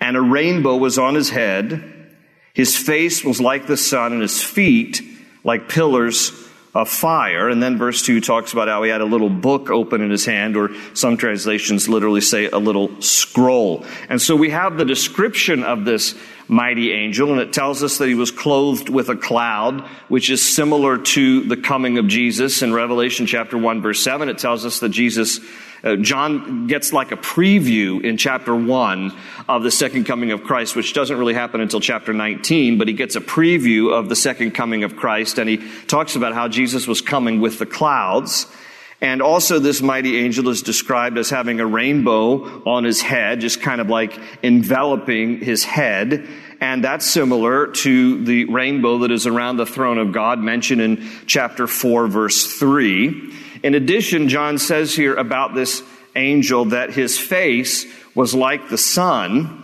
and 0.00 0.16
a 0.16 0.20
rainbow 0.20 0.78
was 0.78 0.98
on 0.98 1.14
his 1.14 1.28
head. 1.28 2.08
His 2.54 2.74
face 2.74 3.22
was 3.22 3.38
like 3.38 3.66
the 3.66 3.76
sun, 3.76 4.14
and 4.14 4.22
his 4.22 4.42
feet 4.42 5.02
like 5.44 5.68
pillars 5.68 6.32
of 6.74 6.88
fire. 6.88 7.50
And 7.50 7.62
then 7.62 7.76
verse 7.76 8.02
2 8.02 8.22
talks 8.22 8.54
about 8.54 8.66
how 8.66 8.82
he 8.82 8.88
had 8.88 9.02
a 9.02 9.04
little 9.04 9.28
book 9.28 9.68
open 9.68 10.00
in 10.00 10.10
his 10.10 10.24
hand, 10.24 10.56
or 10.56 10.70
some 10.94 11.18
translations 11.18 11.86
literally 11.86 12.22
say 12.22 12.46
a 12.46 12.58
little 12.58 12.98
scroll. 13.02 13.84
And 14.08 14.22
so 14.22 14.34
we 14.34 14.48
have 14.48 14.78
the 14.78 14.86
description 14.86 15.64
of 15.64 15.84
this 15.84 16.14
mighty 16.52 16.92
angel, 16.92 17.32
and 17.32 17.40
it 17.40 17.50
tells 17.50 17.82
us 17.82 17.96
that 17.96 18.08
he 18.08 18.14
was 18.14 18.30
clothed 18.30 18.90
with 18.90 19.08
a 19.08 19.16
cloud, 19.16 19.80
which 20.08 20.28
is 20.28 20.44
similar 20.44 20.98
to 20.98 21.42
the 21.44 21.56
coming 21.56 21.96
of 21.96 22.06
Jesus. 22.06 22.60
In 22.60 22.74
Revelation 22.74 23.24
chapter 23.24 23.56
1, 23.56 23.80
verse 23.80 24.04
7, 24.04 24.28
it 24.28 24.36
tells 24.36 24.66
us 24.66 24.80
that 24.80 24.90
Jesus, 24.90 25.40
uh, 25.82 25.96
John 25.96 26.66
gets 26.66 26.92
like 26.92 27.10
a 27.10 27.16
preview 27.16 28.04
in 28.04 28.18
chapter 28.18 28.54
1 28.54 29.16
of 29.48 29.62
the 29.62 29.70
second 29.70 30.04
coming 30.04 30.30
of 30.30 30.44
Christ, 30.44 30.76
which 30.76 30.92
doesn't 30.92 31.16
really 31.16 31.32
happen 31.32 31.62
until 31.62 31.80
chapter 31.80 32.12
19, 32.12 32.76
but 32.76 32.86
he 32.86 32.92
gets 32.92 33.16
a 33.16 33.22
preview 33.22 33.90
of 33.90 34.10
the 34.10 34.16
second 34.16 34.50
coming 34.50 34.84
of 34.84 34.94
Christ, 34.94 35.38
and 35.38 35.48
he 35.48 35.56
talks 35.86 36.16
about 36.16 36.34
how 36.34 36.48
Jesus 36.48 36.86
was 36.86 37.00
coming 37.00 37.40
with 37.40 37.58
the 37.58 37.66
clouds. 37.66 38.46
And 39.02 39.20
also, 39.20 39.58
this 39.58 39.82
mighty 39.82 40.16
angel 40.18 40.48
is 40.48 40.62
described 40.62 41.18
as 41.18 41.28
having 41.28 41.58
a 41.58 41.66
rainbow 41.66 42.62
on 42.64 42.84
his 42.84 43.02
head, 43.02 43.40
just 43.40 43.60
kind 43.60 43.80
of 43.80 43.88
like 43.88 44.16
enveloping 44.44 45.40
his 45.40 45.64
head. 45.64 46.28
And 46.60 46.84
that's 46.84 47.04
similar 47.04 47.66
to 47.66 48.24
the 48.24 48.44
rainbow 48.44 48.98
that 48.98 49.10
is 49.10 49.26
around 49.26 49.56
the 49.56 49.66
throne 49.66 49.98
of 49.98 50.12
God 50.12 50.38
mentioned 50.38 50.80
in 50.80 51.10
chapter 51.26 51.66
4, 51.66 52.06
verse 52.06 52.46
3. 52.46 53.34
In 53.64 53.74
addition, 53.74 54.28
John 54.28 54.58
says 54.58 54.94
here 54.94 55.16
about 55.16 55.52
this 55.52 55.82
angel 56.14 56.66
that 56.66 56.92
his 56.92 57.18
face 57.18 57.86
was 58.14 58.36
like 58.36 58.68
the 58.68 58.78
sun, 58.78 59.58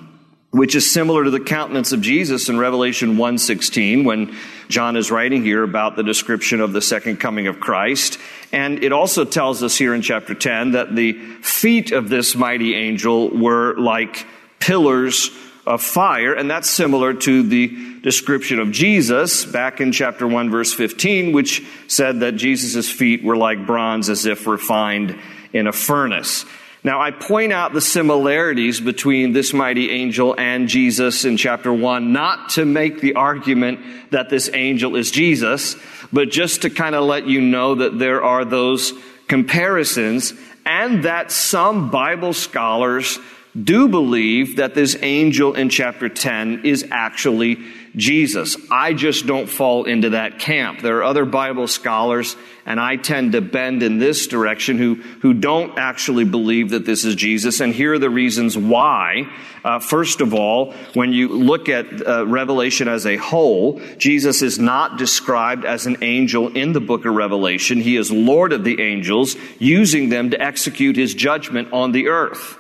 which 0.51 0.75
is 0.75 0.91
similar 0.91 1.23
to 1.23 1.31
the 1.31 1.39
countenance 1.39 1.93
of 1.93 2.01
Jesus 2.01 2.49
in 2.49 2.59
Revelation 2.59 3.17
1:16 3.17 4.05
when 4.05 4.35
John 4.69 4.97
is 4.97 5.11
writing 5.11 5.45
here 5.45 5.63
about 5.63 5.95
the 5.95 6.03
description 6.03 6.61
of 6.61 6.73
the 6.73 6.81
second 6.81 7.21
coming 7.21 7.47
of 7.47 7.61
Christ. 7.61 8.19
And 8.53 8.83
it 8.83 8.93
also 8.93 9.25
tells 9.25 9.63
us 9.63 9.77
here 9.77 9.95
in 9.95 10.03
chapter 10.03 10.35
10 10.35 10.73
that 10.73 10.95
the 10.95 11.13
feet 11.43 11.93
of 11.93 12.09
this 12.09 12.35
mighty 12.35 12.75
angel 12.75 13.29
were 13.29 13.77
like 13.77 14.27
pillars 14.59 15.31
of 15.67 15.83
fire, 15.83 16.33
and 16.33 16.51
that's 16.51 16.69
similar 16.69 17.13
to 17.13 17.43
the 17.43 18.01
description 18.01 18.59
of 18.59 18.71
Jesus 18.71 19.45
back 19.45 19.83
in 19.83 19.93
chapter 19.93 20.27
1 20.27 20.51
verse 20.51 20.73
15, 20.73 21.33
which 21.33 21.63
said 21.89 22.21
that 22.21 22.33
Jesus' 22.33 22.91
feet 22.91 23.23
were 23.23 23.37
like 23.37 23.67
bronze 23.67 24.09
as 24.09 24.25
if 24.25 24.47
refined 24.47 25.19
in 25.53 25.67
a 25.67 25.73
furnace. 25.73 26.47
Now, 26.89 27.03
I 27.03 27.11
point 27.11 27.53
out 27.53 27.75
the 27.75 27.83
similarities 27.83 28.81
between 28.81 29.35
this 29.35 29.53
mighty 29.53 29.91
angel 29.91 30.35
and 30.39 30.69
Jesus 30.71 31.27
in 31.27 31.37
chapter 31.37 31.71
1, 31.71 32.15
not 32.15 32.49
to 32.53 32.65
make 32.65 33.03
the 33.03 33.15
argument 33.17 34.11
that 34.11 34.31
this 34.31 34.49
angel 34.55 34.97
is 34.97 35.11
Jesus, 35.11 35.77
but 36.15 36.31
just 36.31 36.63
to 36.63 36.71
kind 36.71 36.95
of 36.95 37.05
let 37.05 37.27
you 37.27 37.43
know 37.43 37.75
that 37.75 37.99
there 37.99 38.25
are 38.25 38.43
those 38.43 38.95
comparisons 39.27 40.33
and 40.65 41.05
that 41.05 41.31
some 41.31 41.91
Bible 41.91 42.33
scholars 42.33 43.19
do 43.63 43.89
believe 43.89 44.57
that 44.57 44.75
this 44.75 44.97
angel 45.03 45.53
in 45.53 45.69
chapter 45.69 46.09
10 46.09 46.65
is 46.65 46.87
actually 46.91 47.59
Jesus. 47.97 48.57
I 48.71 48.93
just 48.93 49.27
don't 49.27 49.49
fall 49.49 49.85
into 49.85 50.11
that 50.11 50.39
camp. 50.39 50.81
There 50.83 50.99
are 50.99 51.05
other 51.05 51.25
Bible 51.25 51.67
scholars, 51.67 52.37
and 52.67 52.79
I 52.79 52.97
tend 52.97 53.33
to 53.33 53.41
bend 53.41 53.83
in 53.83 53.99
this 53.99 54.27
direction, 54.27 54.79
who, 54.79 54.97
who 55.23 55.35
don't 55.35 55.79
actually 55.79 56.25
believe 56.25 56.71
that 56.71 56.85
this 56.85 57.05
is 57.05 57.15
Jesus. 57.15 57.61
And 57.61 57.73
here 57.73 57.95
are 57.95 57.99
the 57.99 58.11
reasons 58.11 58.59
why. 58.59 59.31
Uh, 59.65 59.79
first 59.79 60.21
of 60.21 60.35
all, 60.35 60.73
when 60.95 61.13
you 61.13 61.29
look 61.29 61.69
at 61.69 62.07
uh, 62.07 62.27
Revelation 62.27 62.89
as 62.89 63.07
a 63.07 63.17
whole, 63.17 63.81
Jesus 63.97 64.43
is 64.43 64.59
not 64.59 64.99
described 64.99 65.65
as 65.65 65.87
an 65.87 65.97
angel 66.03 66.49
in 66.49 66.73
the 66.73 66.81
book 66.81 67.07
of 67.07 67.15
Revelation. 67.15 67.81
He 67.81 67.97
is 67.97 68.11
Lord 68.13 68.53
of 68.53 68.65
the 68.65 68.81
angels, 68.83 69.37
using 69.59 70.11
them 70.11 70.31
to 70.31 70.41
execute 70.41 70.97
his 70.97 71.15
judgment 71.15 71.73
on 71.73 71.93
the 71.93 72.09
earth. 72.09 72.58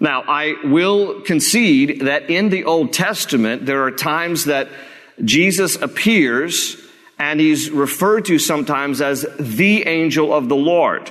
Now, 0.00 0.22
I 0.26 0.56
will 0.64 1.20
concede 1.20 2.00
that 2.02 2.30
in 2.30 2.48
the 2.48 2.64
Old 2.64 2.92
Testament, 2.92 3.66
there 3.66 3.84
are 3.84 3.90
times 3.90 4.46
that 4.46 4.68
Jesus 5.24 5.76
appears 5.76 6.76
and 7.18 7.38
he's 7.38 7.70
referred 7.70 8.24
to 8.26 8.38
sometimes 8.38 9.00
as 9.00 9.24
the 9.38 9.86
angel 9.86 10.34
of 10.34 10.48
the 10.48 10.56
Lord. 10.56 11.10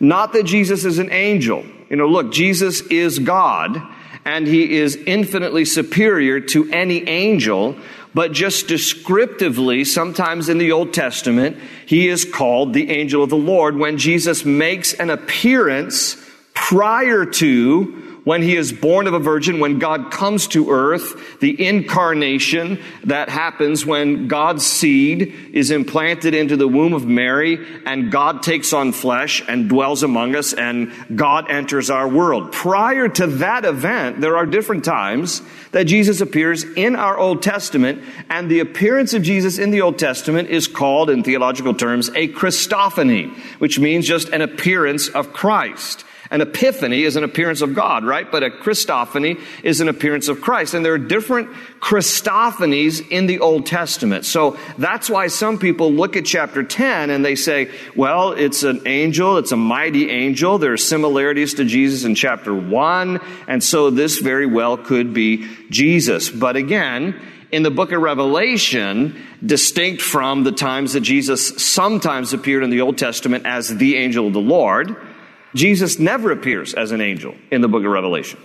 Not 0.00 0.32
that 0.32 0.44
Jesus 0.44 0.84
is 0.84 0.98
an 0.98 1.12
angel. 1.12 1.64
You 1.88 1.96
know, 1.96 2.08
look, 2.08 2.32
Jesus 2.32 2.80
is 2.82 3.18
God 3.18 3.80
and 4.24 4.46
he 4.46 4.76
is 4.76 4.96
infinitely 4.96 5.64
superior 5.64 6.40
to 6.40 6.70
any 6.70 7.08
angel, 7.08 7.76
but 8.14 8.32
just 8.32 8.68
descriptively, 8.68 9.84
sometimes 9.84 10.48
in 10.48 10.58
the 10.58 10.72
Old 10.72 10.92
Testament, 10.92 11.56
he 11.86 12.08
is 12.08 12.24
called 12.24 12.74
the 12.74 12.90
angel 12.90 13.22
of 13.22 13.30
the 13.30 13.36
Lord 13.36 13.76
when 13.76 13.96
Jesus 13.96 14.44
makes 14.44 14.92
an 14.92 15.08
appearance 15.08 16.16
prior 16.52 17.24
to 17.24 18.07
when 18.28 18.42
he 18.42 18.56
is 18.56 18.74
born 18.74 19.06
of 19.06 19.14
a 19.14 19.18
virgin, 19.18 19.58
when 19.58 19.78
God 19.78 20.10
comes 20.10 20.48
to 20.48 20.70
earth, 20.70 21.40
the 21.40 21.66
incarnation 21.66 22.78
that 23.04 23.30
happens 23.30 23.86
when 23.86 24.28
God's 24.28 24.66
seed 24.66 25.34
is 25.54 25.70
implanted 25.70 26.34
into 26.34 26.54
the 26.54 26.68
womb 26.68 26.92
of 26.92 27.06
Mary 27.06 27.58
and 27.86 28.12
God 28.12 28.42
takes 28.42 28.74
on 28.74 28.92
flesh 28.92 29.42
and 29.48 29.70
dwells 29.70 30.02
among 30.02 30.36
us 30.36 30.52
and 30.52 30.92
God 31.16 31.50
enters 31.50 31.88
our 31.88 32.06
world. 32.06 32.52
Prior 32.52 33.08
to 33.08 33.26
that 33.38 33.64
event, 33.64 34.20
there 34.20 34.36
are 34.36 34.44
different 34.44 34.84
times 34.84 35.40
that 35.72 35.84
Jesus 35.84 36.20
appears 36.20 36.64
in 36.64 36.96
our 36.96 37.16
Old 37.16 37.42
Testament 37.42 38.04
and 38.28 38.50
the 38.50 38.60
appearance 38.60 39.14
of 39.14 39.22
Jesus 39.22 39.58
in 39.58 39.70
the 39.70 39.80
Old 39.80 39.98
Testament 39.98 40.50
is 40.50 40.68
called 40.68 41.08
in 41.08 41.22
theological 41.24 41.72
terms 41.72 42.10
a 42.10 42.28
Christophany, 42.28 43.34
which 43.58 43.78
means 43.78 44.06
just 44.06 44.28
an 44.28 44.42
appearance 44.42 45.08
of 45.08 45.32
Christ. 45.32 46.04
An 46.30 46.42
epiphany 46.42 47.04
is 47.04 47.16
an 47.16 47.24
appearance 47.24 47.62
of 47.62 47.74
God, 47.74 48.04
right? 48.04 48.30
But 48.30 48.42
a 48.42 48.50
Christophany 48.50 49.40
is 49.62 49.80
an 49.80 49.88
appearance 49.88 50.28
of 50.28 50.42
Christ. 50.42 50.74
And 50.74 50.84
there 50.84 50.92
are 50.92 50.98
different 50.98 51.48
Christophanies 51.80 53.08
in 53.08 53.26
the 53.26 53.40
Old 53.40 53.64
Testament. 53.64 54.26
So 54.26 54.58
that's 54.76 55.08
why 55.08 55.28
some 55.28 55.58
people 55.58 55.90
look 55.90 56.16
at 56.16 56.26
chapter 56.26 56.62
10 56.62 57.08
and 57.08 57.24
they 57.24 57.34
say, 57.34 57.70
well, 57.96 58.32
it's 58.32 58.62
an 58.62 58.82
angel, 58.84 59.38
it's 59.38 59.52
a 59.52 59.56
mighty 59.56 60.10
angel. 60.10 60.58
There 60.58 60.74
are 60.74 60.76
similarities 60.76 61.54
to 61.54 61.64
Jesus 61.64 62.04
in 62.04 62.14
chapter 62.14 62.54
1. 62.54 63.20
And 63.46 63.64
so 63.64 63.88
this 63.88 64.18
very 64.18 64.46
well 64.46 64.76
could 64.76 65.14
be 65.14 65.46
Jesus. 65.70 66.28
But 66.28 66.56
again, 66.56 67.18
in 67.50 67.62
the 67.62 67.70
book 67.70 67.92
of 67.92 68.02
Revelation, 68.02 69.24
distinct 69.44 70.02
from 70.02 70.44
the 70.44 70.52
times 70.52 70.92
that 70.92 71.00
Jesus 71.00 71.62
sometimes 71.62 72.34
appeared 72.34 72.62
in 72.62 72.68
the 72.68 72.82
Old 72.82 72.98
Testament 72.98 73.46
as 73.46 73.74
the 73.74 73.96
angel 73.96 74.26
of 74.26 74.34
the 74.34 74.40
Lord, 74.40 74.94
Jesus 75.54 75.98
never 75.98 76.30
appears 76.30 76.74
as 76.74 76.92
an 76.92 77.00
angel 77.00 77.34
in 77.50 77.60
the 77.60 77.68
book 77.68 77.84
of 77.84 77.90
Revelation. 77.90 78.40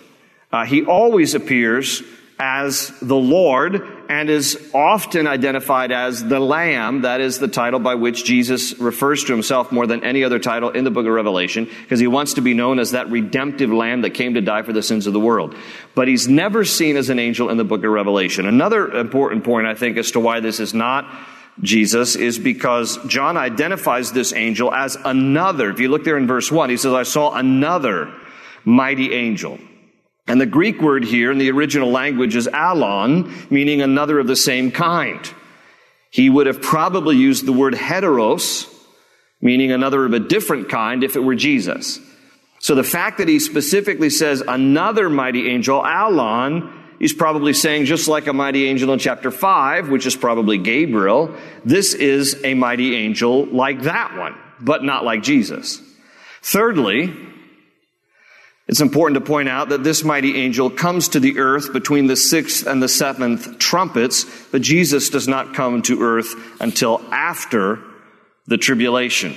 Uh, 0.51 0.65
he 0.65 0.85
always 0.85 1.35
appears 1.35 2.03
as 2.39 2.91
the 2.99 3.15
Lord 3.15 3.87
and 4.09 4.29
is 4.29 4.71
often 4.73 5.27
identified 5.27 5.91
as 5.91 6.23
the 6.23 6.39
Lamb. 6.39 7.01
That 7.01 7.21
is 7.21 7.39
the 7.39 7.47
title 7.47 7.79
by 7.79 7.95
which 7.95 8.25
Jesus 8.25 8.77
refers 8.79 9.23
to 9.25 9.31
himself 9.31 9.71
more 9.71 9.87
than 9.87 10.03
any 10.03 10.23
other 10.23 10.39
title 10.39 10.69
in 10.69 10.83
the 10.83 10.91
book 10.91 11.05
of 11.05 11.13
Revelation 11.13 11.65
because 11.65 11.99
he 11.99 12.07
wants 12.07 12.33
to 12.33 12.41
be 12.41 12.53
known 12.53 12.79
as 12.79 12.91
that 12.91 13.09
redemptive 13.09 13.71
Lamb 13.71 14.01
that 14.01 14.11
came 14.11 14.33
to 14.33 14.41
die 14.41 14.63
for 14.63 14.73
the 14.73 14.83
sins 14.83 15.07
of 15.07 15.13
the 15.13 15.19
world. 15.19 15.55
But 15.95 16.07
he's 16.07 16.27
never 16.27 16.65
seen 16.65 16.97
as 16.97 17.09
an 17.09 17.19
angel 17.19 17.49
in 17.49 17.57
the 17.57 17.63
book 17.63 17.83
of 17.83 17.91
Revelation. 17.91 18.45
Another 18.45 18.91
important 18.91 19.43
point, 19.43 19.67
I 19.67 19.75
think, 19.75 19.97
as 19.97 20.11
to 20.11 20.19
why 20.19 20.39
this 20.39 20.59
is 20.59 20.73
not 20.73 21.05
Jesus 21.61 22.15
is 22.15 22.39
because 22.39 22.97
John 23.05 23.37
identifies 23.37 24.11
this 24.11 24.33
angel 24.33 24.73
as 24.73 24.97
another. 25.05 25.69
If 25.69 25.79
you 25.79 25.87
look 25.87 26.03
there 26.03 26.17
in 26.17 26.27
verse 26.27 26.51
1, 26.51 26.69
he 26.69 26.77
says, 26.77 26.93
I 26.93 27.03
saw 27.03 27.33
another 27.33 28.13
mighty 28.65 29.13
angel. 29.13 29.59
And 30.25 30.39
the 30.39 30.45
Greek 30.45 30.81
word 30.81 31.03
here 31.03 31.31
in 31.31 31.37
the 31.37 31.51
original 31.51 31.91
language 31.91 32.35
is 32.35 32.47
allon, 32.47 33.33
meaning 33.49 33.81
another 33.81 34.19
of 34.19 34.27
the 34.27 34.35
same 34.35 34.71
kind. 34.71 35.19
He 36.09 36.29
would 36.29 36.47
have 36.47 36.61
probably 36.61 37.17
used 37.17 37.45
the 37.45 37.53
word 37.53 37.73
heteros, 37.73 38.71
meaning 39.41 39.71
another 39.71 40.05
of 40.05 40.13
a 40.13 40.19
different 40.19 40.69
kind, 40.69 41.03
if 41.03 41.15
it 41.15 41.19
were 41.19 41.35
Jesus. 41.35 41.99
So 42.59 42.75
the 42.75 42.83
fact 42.83 43.17
that 43.17 43.27
he 43.27 43.39
specifically 43.39 44.09
says 44.09 44.41
another 44.47 45.09
mighty 45.09 45.49
angel, 45.49 45.85
allon, 45.85 46.82
he's 47.03 47.11
probably 47.11 47.51
saying 47.51 47.83
just 47.83 48.07
like 48.07 48.27
a 48.27 48.33
mighty 48.33 48.65
angel 48.65 48.93
in 48.93 48.97
chapter 48.97 49.29
5, 49.29 49.89
which 49.89 50.05
is 50.05 50.15
probably 50.15 50.57
Gabriel, 50.57 51.35
this 51.65 51.93
is 51.93 52.41
a 52.45 52.53
mighty 52.53 52.95
angel 52.95 53.45
like 53.47 53.81
that 53.81 54.17
one, 54.17 54.33
but 54.61 54.85
not 54.85 55.03
like 55.03 55.21
Jesus. 55.21 55.81
Thirdly, 56.41 57.13
it's 58.69 58.79
important 58.79 59.19
to 59.19 59.25
point 59.25 59.49
out 59.49 59.67
that 59.67 59.83
this 59.83 60.05
mighty 60.05 60.37
angel 60.37 60.69
comes 60.69 61.09
to 61.09 61.19
the 61.19 61.39
earth 61.39 61.73
between 61.73 62.07
the 62.07 62.15
sixth 62.15 62.65
and 62.65 62.81
the 62.81 62.87
seventh 62.87 63.59
trumpets, 63.59 64.25
but 64.53 64.61
Jesus 64.61 65.09
does 65.09 65.27
not 65.27 65.53
come 65.53 65.81
to 65.81 66.01
earth 66.01 66.33
until 66.61 67.01
after 67.11 67.79
the 68.47 68.57
tribulation, 68.57 69.35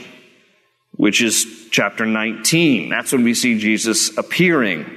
which 0.93 1.21
is 1.21 1.67
chapter 1.73 2.07
19. 2.07 2.91
That's 2.91 3.11
when 3.11 3.25
we 3.25 3.35
see 3.35 3.59
Jesus 3.59 4.17
appearing. 4.17 4.89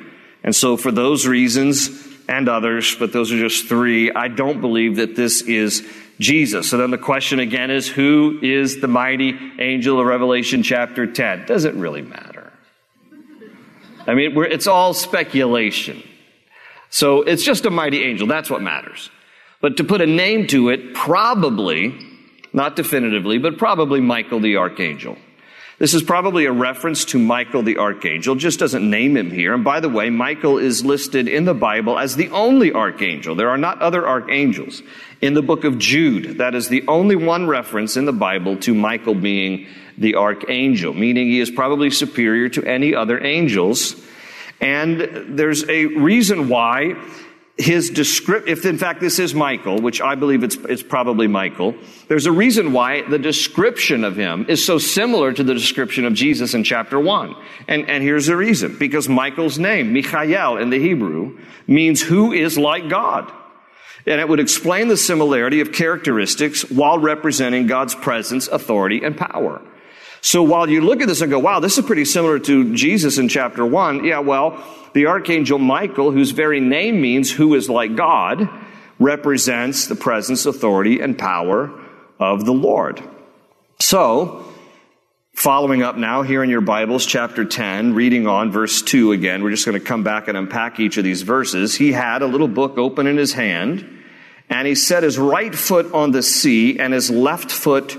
And 0.43 0.55
so, 0.55 0.77
for 0.77 0.91
those 0.91 1.25
reasons 1.25 2.08
and 2.29 2.47
others, 2.47 2.95
but 2.95 3.11
those 3.11 3.31
are 3.31 3.39
just 3.39 3.67
three, 3.67 4.11
I 4.11 4.27
don't 4.27 4.61
believe 4.61 4.97
that 4.97 5.15
this 5.15 5.41
is 5.41 5.85
Jesus. 6.19 6.69
So 6.69 6.77
then 6.77 6.91
the 6.91 6.97
question 6.97 7.39
again 7.39 7.71
is 7.71 7.87
who 7.87 8.39
is 8.43 8.81
the 8.81 8.87
mighty 8.87 9.35
angel 9.57 9.99
of 9.99 10.05
Revelation 10.05 10.61
chapter 10.61 11.07
10? 11.07 11.47
Does 11.47 11.65
it 11.65 11.73
really 11.73 12.03
matter? 12.03 12.53
I 14.05 14.13
mean, 14.13 14.37
it's 14.37 14.67
all 14.67 14.93
speculation. 14.93 16.03
So 16.91 17.23
it's 17.23 17.43
just 17.43 17.65
a 17.65 17.71
mighty 17.71 18.03
angel. 18.03 18.27
That's 18.27 18.49
what 18.49 18.61
matters. 18.61 19.09
But 19.59 19.77
to 19.77 19.83
put 19.83 20.01
a 20.01 20.07
name 20.07 20.45
to 20.47 20.69
it, 20.69 20.93
probably, 20.93 21.97
not 22.53 22.75
definitively, 22.75 23.39
but 23.39 23.57
probably 23.57 24.01
Michael 24.01 24.39
the 24.39 24.57
archangel. 24.57 25.17
This 25.79 25.93
is 25.93 26.03
probably 26.03 26.43
a 26.43 26.51
reference 26.51 27.05
to 27.05 27.17
Michael 27.17 27.63
the 27.63 27.77
archangel, 27.77 28.35
just 28.35 28.59
doesn't 28.59 28.87
name 28.87 29.15
him 29.15 29.31
here. 29.31 29.53
And 29.53 29.63
by 29.63 29.79
the 29.79 29.87
way, 29.87 30.09
Michael 30.09 30.57
is 30.57 30.83
listed 30.83 31.29
in 31.29 31.45
the 31.45 31.53
Bible 31.53 31.97
as 31.97 32.17
the 32.17 32.27
only 32.31 32.73
archangel. 32.73 33.33
There 33.33 33.49
are 33.49 33.57
not 33.57 33.81
other 33.81 34.05
archangels. 34.05 34.83
In 35.21 35.35
the 35.35 35.41
book 35.41 35.63
of 35.63 35.77
Jude, 35.77 36.39
that 36.39 36.53
is 36.53 36.67
the 36.67 36.85
only 36.89 37.15
one 37.15 37.47
reference 37.47 37.95
in 37.95 38.03
the 38.03 38.11
Bible 38.11 38.57
to 38.57 38.73
Michael 38.73 39.15
being 39.15 39.67
the 39.97 40.15
archangel, 40.15 40.93
meaning 40.93 41.27
he 41.27 41.39
is 41.39 41.49
probably 41.49 41.91
superior 41.91 42.49
to 42.49 42.63
any 42.65 42.93
other 42.93 43.23
angels. 43.23 43.95
And 44.59 45.37
there's 45.37 45.63
a 45.69 45.85
reason 45.85 46.49
why 46.49 47.01
his 47.59 47.89
description, 47.89 48.47
if 48.47 48.65
in 48.65 48.77
fact 48.77 49.01
this 49.01 49.19
is 49.19 49.35
Michael, 49.35 49.81
which 49.81 49.99
I 49.99 50.15
believe 50.15 50.43
it's, 50.43 50.55
it's 50.55 50.81
probably 50.81 51.27
Michael, 51.27 51.75
there's 52.07 52.25
a 52.25 52.31
reason 52.31 52.71
why 52.71 53.01
the 53.01 53.19
description 53.19 54.05
of 54.05 54.15
him 54.15 54.45
is 54.47 54.65
so 54.65 54.77
similar 54.77 55.33
to 55.33 55.43
the 55.43 55.53
description 55.53 56.05
of 56.05 56.13
Jesus 56.13 56.53
in 56.53 56.63
chapter 56.63 56.97
1. 56.97 57.35
And, 57.67 57.89
and 57.89 58.01
here's 58.01 58.27
the 58.27 58.37
reason. 58.37 58.77
Because 58.79 59.09
Michael's 59.09 59.59
name, 59.59 59.91
Michael 59.93 60.55
in 60.55 60.69
the 60.69 60.79
Hebrew, 60.79 61.37
means 61.67 62.01
who 62.01 62.31
is 62.31 62.57
like 62.57 62.87
God. 62.87 63.29
And 64.07 64.21
it 64.21 64.29
would 64.29 64.39
explain 64.39 64.87
the 64.87 64.95
similarity 64.97 65.59
of 65.59 65.73
characteristics 65.73 66.61
while 66.71 66.97
representing 66.97 67.67
God's 67.67 67.93
presence, 67.93 68.47
authority, 68.47 69.03
and 69.03 69.17
power. 69.17 69.61
So 70.21 70.43
while 70.43 70.69
you 70.69 70.79
look 70.79 71.01
at 71.01 71.07
this 71.07 71.19
and 71.21 71.29
go, 71.29 71.39
wow, 71.39 71.59
this 71.59 71.77
is 71.77 71.85
pretty 71.85 72.05
similar 72.05 72.39
to 72.39 72.73
Jesus 72.73 73.17
in 73.17 73.27
chapter 73.27 73.65
1, 73.65 74.05
yeah, 74.05 74.19
well, 74.19 74.63
the 74.93 75.07
archangel 75.07 75.59
Michael, 75.59 76.11
whose 76.11 76.31
very 76.31 76.59
name 76.59 77.01
means 77.01 77.31
who 77.31 77.53
is 77.55 77.69
like 77.69 77.95
God, 77.95 78.49
represents 78.99 79.87
the 79.87 79.95
presence, 79.95 80.45
authority, 80.45 80.99
and 80.99 81.17
power 81.17 81.71
of 82.19 82.45
the 82.45 82.51
Lord. 82.51 83.01
So, 83.79 84.45
following 85.33 85.83
up 85.83 85.95
now 85.95 86.21
here 86.21 86.43
in 86.43 86.49
your 86.49 86.61
Bibles, 86.61 87.05
chapter 87.05 87.45
10, 87.45 87.93
reading 87.93 88.27
on 88.27 88.51
verse 88.51 88.81
2 88.81 89.13
again, 89.13 89.41
we're 89.41 89.51
just 89.51 89.65
going 89.65 89.79
to 89.79 89.85
come 89.85 90.03
back 90.03 90.27
and 90.27 90.37
unpack 90.37 90.79
each 90.79 90.97
of 90.97 91.03
these 91.03 91.21
verses. 91.21 91.75
He 91.75 91.93
had 91.93 92.21
a 92.21 92.27
little 92.27 92.49
book 92.49 92.77
open 92.77 93.07
in 93.07 93.15
his 93.15 93.33
hand, 93.33 93.87
and 94.49 94.67
he 94.67 94.75
set 94.75 95.03
his 95.03 95.17
right 95.17 95.55
foot 95.55 95.93
on 95.93 96.11
the 96.11 96.23
sea 96.23 96.77
and 96.77 96.93
his 96.93 97.09
left 97.09 97.51
foot 97.51 97.97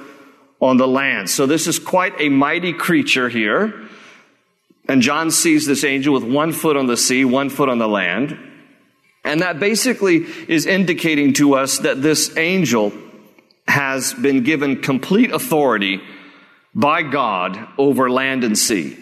on 0.60 0.76
the 0.76 0.88
land. 0.88 1.30
So 1.30 1.46
this 1.46 1.66
is 1.66 1.78
quite 1.78 2.20
a 2.20 2.28
mighty 2.28 2.74
creature 2.74 3.28
here. 3.28 3.88
And 4.90 5.02
John 5.02 5.30
sees 5.30 5.66
this 5.66 5.84
angel 5.84 6.12
with 6.12 6.24
one 6.24 6.50
foot 6.50 6.76
on 6.76 6.88
the 6.88 6.96
sea, 6.96 7.24
one 7.24 7.48
foot 7.48 7.68
on 7.68 7.78
the 7.78 7.86
land. 7.86 8.36
And 9.22 9.40
that 9.40 9.60
basically 9.60 10.26
is 10.48 10.66
indicating 10.66 11.32
to 11.34 11.54
us 11.54 11.78
that 11.78 12.02
this 12.02 12.36
angel 12.36 12.92
has 13.68 14.12
been 14.12 14.42
given 14.42 14.82
complete 14.82 15.30
authority 15.30 16.00
by 16.74 17.02
God 17.02 17.56
over 17.78 18.10
land 18.10 18.42
and 18.42 18.58
sea. 18.58 18.98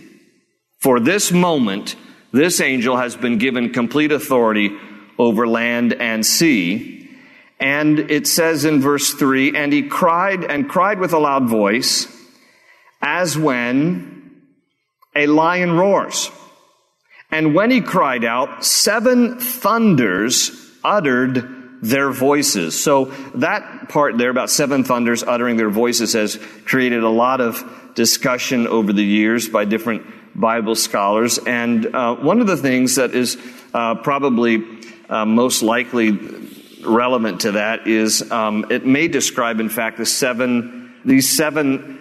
For 0.79 1.01
this 1.01 1.33
moment, 1.33 1.97
this 2.33 2.61
angel 2.61 2.99
has 2.99 3.17
been 3.17 3.39
given 3.39 3.73
complete 3.73 4.13
authority 4.13 4.77
over 5.19 5.49
land 5.49 5.95
and 5.95 6.27
sea. 6.27 7.09
And 7.59 7.99
it 7.99 8.27
says 8.27 8.67
in 8.67 8.83
verse 8.83 9.15
3 9.15 9.57
And 9.57 9.73
he 9.73 9.89
cried 9.89 10.45
and 10.45 10.69
cried 10.69 11.01
with 11.01 11.15
a 11.15 11.19
loud 11.19 11.49
voice, 11.49 12.15
as 13.01 13.39
when 13.39 14.18
a 15.19 15.27
lion 15.27 15.73
roars. 15.73 16.31
And 17.31 17.55
when 17.55 17.71
he 17.71 17.81
cried 17.83 18.25
out, 18.25 18.65
seven 18.65 19.39
thunders 19.39 20.51
uttered 20.83 21.57
their 21.83 22.11
voices. 22.11 22.83
So 22.83 23.07
that 23.35 23.89
part 23.89 24.19
there 24.19 24.31
about 24.31 24.51
seven 24.51 24.85
thunders 24.85 25.23
uttering 25.23 25.57
their 25.57 25.71
voices 25.71 26.15
has 26.15 26.37
created 26.65 27.03
a 27.03 27.09
lot 27.09 27.41
of 27.41 27.63
discussion 27.95 28.67
over 28.67 28.93
the 28.93 29.05
years 29.05 29.49
by 29.49 29.65
different 29.65 30.03
Bible 30.35 30.75
scholars. 30.75 31.39
And 31.39 31.87
uh, 31.95 32.17
one 32.17 32.41
of 32.41 32.47
the 32.47 32.57
things 32.57 32.97
that 32.97 33.15
is 33.15 33.37
uh, 33.75 33.97
probably 33.97 34.65
uh, 35.09 35.25
most 35.25 35.63
likely 35.63 36.19
relevant 36.85 37.41
to 37.43 37.53
that 37.53 37.87
is 37.87 38.31
um, 38.31 38.67
it 38.71 38.87
may 38.87 39.09
describe, 39.09 39.61
in 39.61 39.69
fact, 39.69 39.99
the 39.99 40.07
seven, 40.07 40.95
these 41.05 41.37
seven 41.37 42.01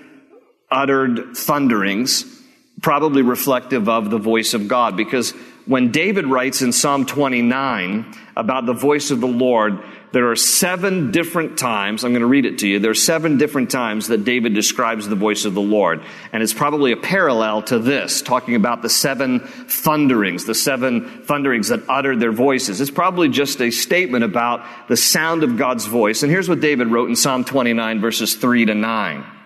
uttered 0.70 1.36
thunderings, 1.36 2.37
probably 2.82 3.22
reflective 3.22 3.90
of 3.90 4.10
the 4.10 4.20
voice 4.20 4.54
of 4.54 4.68
God. 4.68 4.96
Because 4.96 5.32
when 5.66 5.92
David 5.92 6.28
writes 6.28 6.62
in 6.62 6.72
Psalm 6.72 7.06
29 7.06 8.14
about 8.36 8.66
the 8.66 8.74
voice 8.74 9.12
of 9.12 9.20
the 9.20 9.28
Lord, 9.28 9.84
there 10.14 10.32
are 10.32 10.36
seven 10.38 11.12
different 11.12 11.58
times, 11.58 12.06
I'm 12.06 12.12
going 12.12 12.22
to 12.22 12.28
read 12.28 12.46
it 12.46 12.60
to 12.60 12.68
you. 12.68 12.80
There 12.80 12.92
are 12.92 12.96
seven 12.96 13.38
different 13.38 13.70
times 13.70 14.08
that 14.08 14.24
David 14.24 14.54
describes 14.54 15.08
the 15.08 15.16
voice 15.16 15.44
of 15.44 15.54
the 15.54 15.62
Lord. 15.62 16.02
And 16.32 16.42
it's 16.42 16.54
probably 16.54 16.94
a 16.94 16.98
parallel 16.98 17.64
to 17.64 17.80
this, 17.80 18.22
talking 18.22 18.56
about 18.56 18.82
the 18.82 18.90
seven 18.90 19.42
thunderings, 19.42 20.46
the 20.46 20.56
seven 20.56 21.24
thunderings 21.24 21.68
that 21.68 21.82
uttered 21.90 22.22
their 22.22 22.32
voices. 22.32 22.80
It's 22.80 22.90
probably 22.90 23.28
just 23.28 23.62
a 23.62 23.70
statement 23.70 24.24
about 24.24 24.66
the 24.88 24.98
sound 24.98 25.44
of 25.44 25.58
God's 25.58 25.86
voice. 25.86 26.24
And 26.24 26.32
here's 26.32 26.48
what 26.48 26.62
David 26.62 26.88
wrote 26.88 27.10
in 27.10 27.16
Psalm 27.18 27.44
29, 27.44 28.00
verses 28.00 28.36
3 28.36 28.66
to 28.66 28.76
9. 28.76 29.37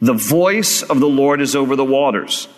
The 0.00 0.14
voice 0.14 0.82
of 0.82 1.00
the 1.00 1.08
Lord 1.08 1.40
is 1.40 1.56
over 1.56 1.76
the 1.76 1.84
waters. 1.84 2.48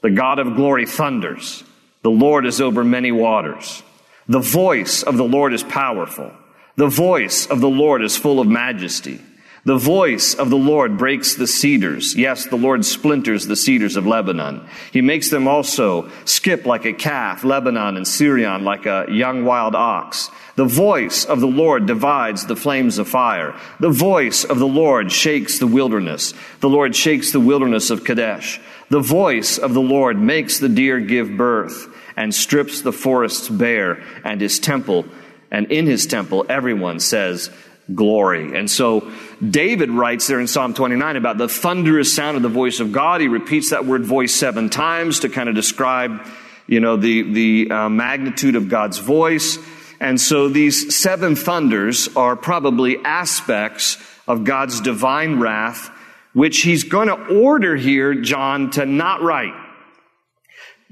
The 0.00 0.10
God 0.10 0.38
of 0.38 0.54
glory 0.54 0.86
thunders. 0.86 1.64
The 2.02 2.10
Lord 2.10 2.46
is 2.46 2.60
over 2.60 2.84
many 2.84 3.10
waters. 3.10 3.82
The 4.28 4.40
voice 4.40 5.02
of 5.02 5.16
the 5.16 5.24
Lord 5.24 5.52
is 5.52 5.62
powerful. 5.62 6.32
The 6.76 6.88
voice 6.88 7.46
of 7.46 7.60
the 7.60 7.68
Lord 7.68 8.02
is 8.02 8.16
full 8.16 8.40
of 8.40 8.46
majesty. 8.46 9.20
The 9.66 9.78
voice 9.78 10.34
of 10.34 10.50
the 10.50 10.58
Lord 10.58 10.98
breaks 10.98 11.36
the 11.36 11.46
cedars. 11.46 12.14
Yes, 12.14 12.44
the 12.44 12.56
Lord 12.56 12.84
splinters 12.84 13.46
the 13.46 13.56
cedars 13.56 13.96
of 13.96 14.06
Lebanon. 14.06 14.68
He 14.92 15.00
makes 15.00 15.30
them 15.30 15.48
also 15.48 16.10
skip 16.26 16.66
like 16.66 16.84
a 16.84 16.92
calf, 16.92 17.44
Lebanon 17.44 17.96
and 17.96 18.06
Sirion 18.06 18.62
like 18.62 18.84
a 18.84 19.06
young 19.08 19.46
wild 19.46 19.74
ox. 19.74 20.30
The 20.56 20.66
voice 20.66 21.24
of 21.24 21.40
the 21.40 21.46
Lord 21.46 21.86
divides 21.86 22.44
the 22.44 22.56
flames 22.56 22.98
of 22.98 23.08
fire. 23.08 23.58
The 23.80 23.88
voice 23.88 24.44
of 24.44 24.58
the 24.58 24.66
Lord 24.66 25.10
shakes 25.10 25.58
the 25.58 25.66
wilderness. 25.66 26.34
The 26.60 26.68
Lord 26.68 26.94
shakes 26.94 27.32
the 27.32 27.40
wilderness 27.40 27.88
of 27.88 28.04
Kadesh. 28.04 28.60
The 28.90 29.00
voice 29.00 29.56
of 29.56 29.72
the 29.72 29.80
Lord 29.80 30.18
makes 30.18 30.58
the 30.58 30.68
deer 30.68 31.00
give 31.00 31.38
birth 31.38 31.88
and 32.16 32.34
strips 32.34 32.82
the 32.82 32.92
forests 32.92 33.48
bare 33.48 34.04
and 34.24 34.42
his 34.42 34.58
temple. 34.58 35.06
And 35.50 35.72
in 35.72 35.86
his 35.86 36.06
temple, 36.06 36.44
everyone 36.50 37.00
says, 37.00 37.50
glory. 37.92 38.56
And 38.56 38.70
so 38.70 39.10
David 39.46 39.90
writes 39.90 40.26
there 40.26 40.40
in 40.40 40.46
Psalm 40.46 40.74
29 40.74 41.16
about 41.16 41.38
the 41.38 41.48
thunderous 41.48 42.14
sound 42.14 42.36
of 42.36 42.42
the 42.42 42.48
voice 42.48 42.80
of 42.80 42.92
God. 42.92 43.20
He 43.20 43.28
repeats 43.28 43.70
that 43.70 43.84
word 43.84 44.04
voice 44.04 44.34
seven 44.34 44.70
times 44.70 45.20
to 45.20 45.28
kind 45.28 45.48
of 45.48 45.54
describe, 45.54 46.26
you 46.66 46.80
know, 46.80 46.96
the, 46.96 47.22
the 47.32 47.70
uh, 47.70 47.88
magnitude 47.88 48.56
of 48.56 48.68
God's 48.68 48.98
voice. 48.98 49.58
And 50.00 50.20
so 50.20 50.48
these 50.48 50.96
seven 50.96 51.36
thunders 51.36 52.08
are 52.16 52.36
probably 52.36 52.98
aspects 53.04 53.98
of 54.26 54.44
God's 54.44 54.80
divine 54.80 55.40
wrath, 55.40 55.90
which 56.32 56.62
he's 56.62 56.84
going 56.84 57.08
to 57.08 57.38
order 57.38 57.76
here, 57.76 58.14
John, 58.14 58.70
to 58.72 58.86
not 58.86 59.22
write. 59.22 59.54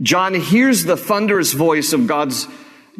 John 0.01 0.35
hears 0.35 0.85
the 0.85 0.97
thunderous 0.97 1.53
voice 1.53 1.93
of 1.93 2.07
God's 2.07 2.47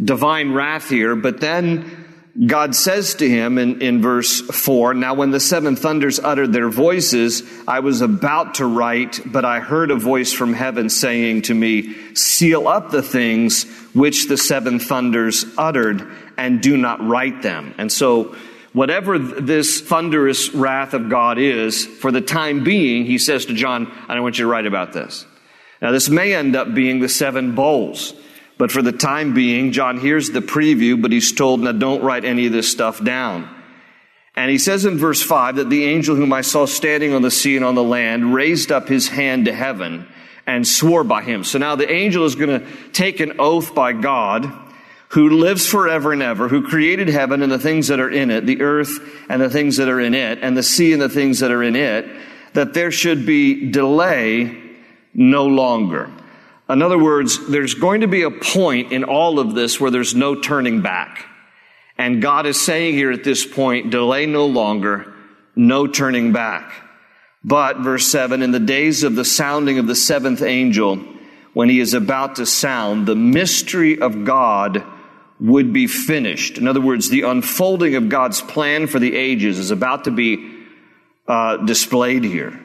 divine 0.03 0.53
wrath 0.53 0.89
here, 0.89 1.15
but 1.17 1.41
then 1.41 2.02
God 2.47 2.75
says 2.75 3.15
to 3.17 3.29
him 3.29 3.59
in, 3.59 3.83
in 3.83 4.01
verse 4.01 4.41
4 4.41 4.95
Now, 4.95 5.13
when 5.13 5.33
the 5.33 5.41
seven 5.41 5.77
thunders 5.77 6.19
uttered 6.19 6.53
their 6.53 6.71
voices, 6.71 7.43
I 7.69 7.81
was 7.81 8.01
about 8.01 8.55
to 8.55 8.67
write, 8.67 9.21
but 9.27 9.45
I 9.45 9.61
heard 9.61 9.91
a 9.91 9.97
voice 9.97 10.33
from 10.33 10.55
heaven 10.55 10.89
saying 10.89 11.43
to 11.43 11.55
me, 11.55 11.95
Seal 12.15 12.69
up 12.69 12.91
the 12.91 13.03
things 13.03 13.65
which 13.93 14.29
the 14.29 14.39
seven 14.39 14.79
thunders 14.79 15.45
uttered, 15.59 16.11
and 16.39 16.63
do 16.63 16.79
not 16.79 17.07
write 17.07 17.43
them. 17.43 17.75
And 17.77 17.93
so, 17.93 18.35
whatever 18.73 19.19
this 19.19 19.83
thunderous 19.83 20.55
wrath 20.55 20.95
of 20.95 21.11
God 21.11 21.37
is, 21.37 21.85
for 21.85 22.11
the 22.11 22.23
time 22.23 22.65
being, 22.65 23.05
he 23.05 23.19
says 23.19 23.45
to 23.47 23.55
John, 23.55 23.93
I 24.09 24.15
don't 24.15 24.23
want 24.23 24.39
you 24.39 24.47
to 24.47 24.51
write 24.51 24.67
about 24.67 24.95
this. 24.95 25.27
Now, 25.83 25.91
this 25.91 26.09
may 26.09 26.35
end 26.35 26.57
up 26.57 26.73
being 26.73 27.01
the 27.01 27.11
seven 27.11 27.55
bowls. 27.55 28.15
But 28.63 28.71
for 28.71 28.81
the 28.81 28.93
time 28.93 29.35
being, 29.35 29.73
John 29.73 29.99
hears 29.99 30.31
the 30.31 30.39
preview, 30.39 31.03
but 31.03 31.11
he's 31.11 31.33
told, 31.33 31.63
now 31.63 31.73
don't 31.73 32.01
write 32.01 32.25
any 32.25 32.47
of 32.47 32.53
this 32.53 32.71
stuff 32.71 33.03
down. 33.03 33.53
And 34.37 34.53
he 34.53 34.59
says 34.59 34.85
in 34.85 34.99
verse 34.99 35.21
5 35.21 35.57
that 35.57 35.69
the 35.69 35.85
angel 35.87 36.15
whom 36.15 36.33
I 36.33 36.43
saw 36.43 36.67
standing 36.67 37.13
on 37.13 37.23
the 37.23 37.31
sea 37.33 37.57
and 37.57 37.65
on 37.65 37.75
the 37.75 37.83
land 37.83 38.33
raised 38.33 38.71
up 38.71 38.87
his 38.87 39.09
hand 39.09 39.47
to 39.47 39.53
heaven 39.53 40.07
and 40.47 40.65
swore 40.65 41.03
by 41.03 41.23
him. 41.23 41.43
So 41.43 41.59
now 41.59 41.75
the 41.75 41.91
angel 41.91 42.25
is 42.25 42.37
going 42.37 42.61
to 42.61 42.67
take 42.93 43.19
an 43.19 43.41
oath 43.41 43.75
by 43.75 43.95
God 43.95 44.49
who 45.09 45.31
lives 45.31 45.67
forever 45.67 46.13
and 46.13 46.23
ever, 46.23 46.47
who 46.47 46.63
created 46.63 47.09
heaven 47.09 47.43
and 47.43 47.51
the 47.51 47.59
things 47.59 47.89
that 47.89 47.99
are 47.99 48.11
in 48.11 48.31
it, 48.31 48.47
the 48.47 48.63
earth 48.63 48.97
and 49.29 49.43
the 49.43 49.51
things 49.51 49.79
that 49.79 49.89
are 49.89 49.99
in 49.99 50.15
it, 50.15 50.39
and 50.41 50.57
the 50.57 50.63
sea 50.63 50.93
and 50.93 51.03
the 51.03 51.09
things 51.09 51.41
that 51.41 51.51
are 51.51 51.65
in 51.65 51.75
it, 51.75 52.09
that 52.53 52.75
there 52.75 52.93
should 52.93 53.27
be 53.27 53.73
delay 53.73 54.57
no 55.15 55.49
longer. 55.49 56.13
In 56.73 56.83
other 56.83 56.99
words, 56.99 57.49
there's 57.49 57.75
going 57.75 58.01
to 58.01 58.09
be 58.09 58.23
a 58.23 58.31
point 58.31 58.93
in 58.93 59.05
all 59.05 59.39
of 59.39 59.55
this 59.55 59.79
where 59.79 59.91
there's 59.91 60.15
no 60.15 60.35
turning 60.35 60.81
back. 60.81 61.27
And 61.99 62.23
God 62.23 62.47
is 62.47 62.61
saying 62.61 62.95
here 62.95 63.13
at 63.13 63.25
this 63.25 63.45
point, 63.45 63.91
delay 63.91 64.27
no 64.27 64.47
longer, 64.47 65.13
no 65.55 65.87
turning 65.87 66.33
back. 66.33 66.73
But, 67.45 67.79
verse 67.79 68.07
7, 68.07 68.43
in 68.43 68.53
the 68.53 68.61
days 68.61 69.03
of 69.03 69.17
the 69.17 69.25
sounding 69.25 69.79
of 69.79 69.87
the 69.87 69.95
seventh 69.95 70.43
angel, 70.43 70.97
when 71.53 71.69
he 71.69 71.81
is 71.81 71.93
about 71.93 72.37
to 72.37 72.47
sound, 72.47 73.07
the 73.07 73.17
mystery 73.17 74.01
of 74.01 74.25
God 74.25 74.83
would 75.41 75.73
be 75.73 75.87
finished. 75.87 76.57
In 76.57 76.69
other 76.69 76.81
words, 76.81 77.11
the 77.11 77.23
unfolding 77.23 77.97
of 77.97 78.09
God's 78.09 78.41
plan 78.41 78.87
for 78.87 78.99
the 79.01 79.15
ages 79.15 79.59
is 79.59 79.73
about 79.73 80.05
to 80.05 80.11
be 80.11 80.65
uh, 81.27 81.59
displayed 81.59 82.25
here 82.25 82.62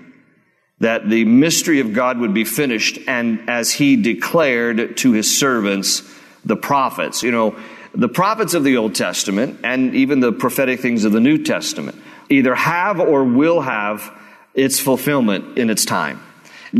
that 0.79 1.09
the 1.09 1.25
mystery 1.25 1.79
of 1.79 1.93
God 1.93 2.19
would 2.19 2.33
be 2.33 2.43
finished, 2.43 2.99
and 3.07 3.49
as 3.49 3.73
he 3.73 3.95
declared 3.95 4.97
to 4.97 5.11
his 5.11 5.37
servants, 5.37 6.03
the 6.45 6.55
prophets. 6.55 7.23
You 7.23 7.31
know, 7.31 7.55
the 7.93 8.09
prophets 8.09 8.53
of 8.53 8.63
the 8.63 8.77
Old 8.77 8.95
Testament 8.95 9.59
and 9.63 9.95
even 9.95 10.19
the 10.19 10.31
prophetic 10.31 10.79
things 10.79 11.03
of 11.03 11.11
the 11.11 11.19
New 11.19 11.43
Testament 11.43 11.99
either 12.29 12.53
have 12.53 12.99
or 12.99 13.23
will 13.23 13.61
have 13.61 14.13
its 14.53 14.79
fulfillment 14.79 15.57
in 15.57 15.69
its 15.69 15.85
time. 15.85 16.21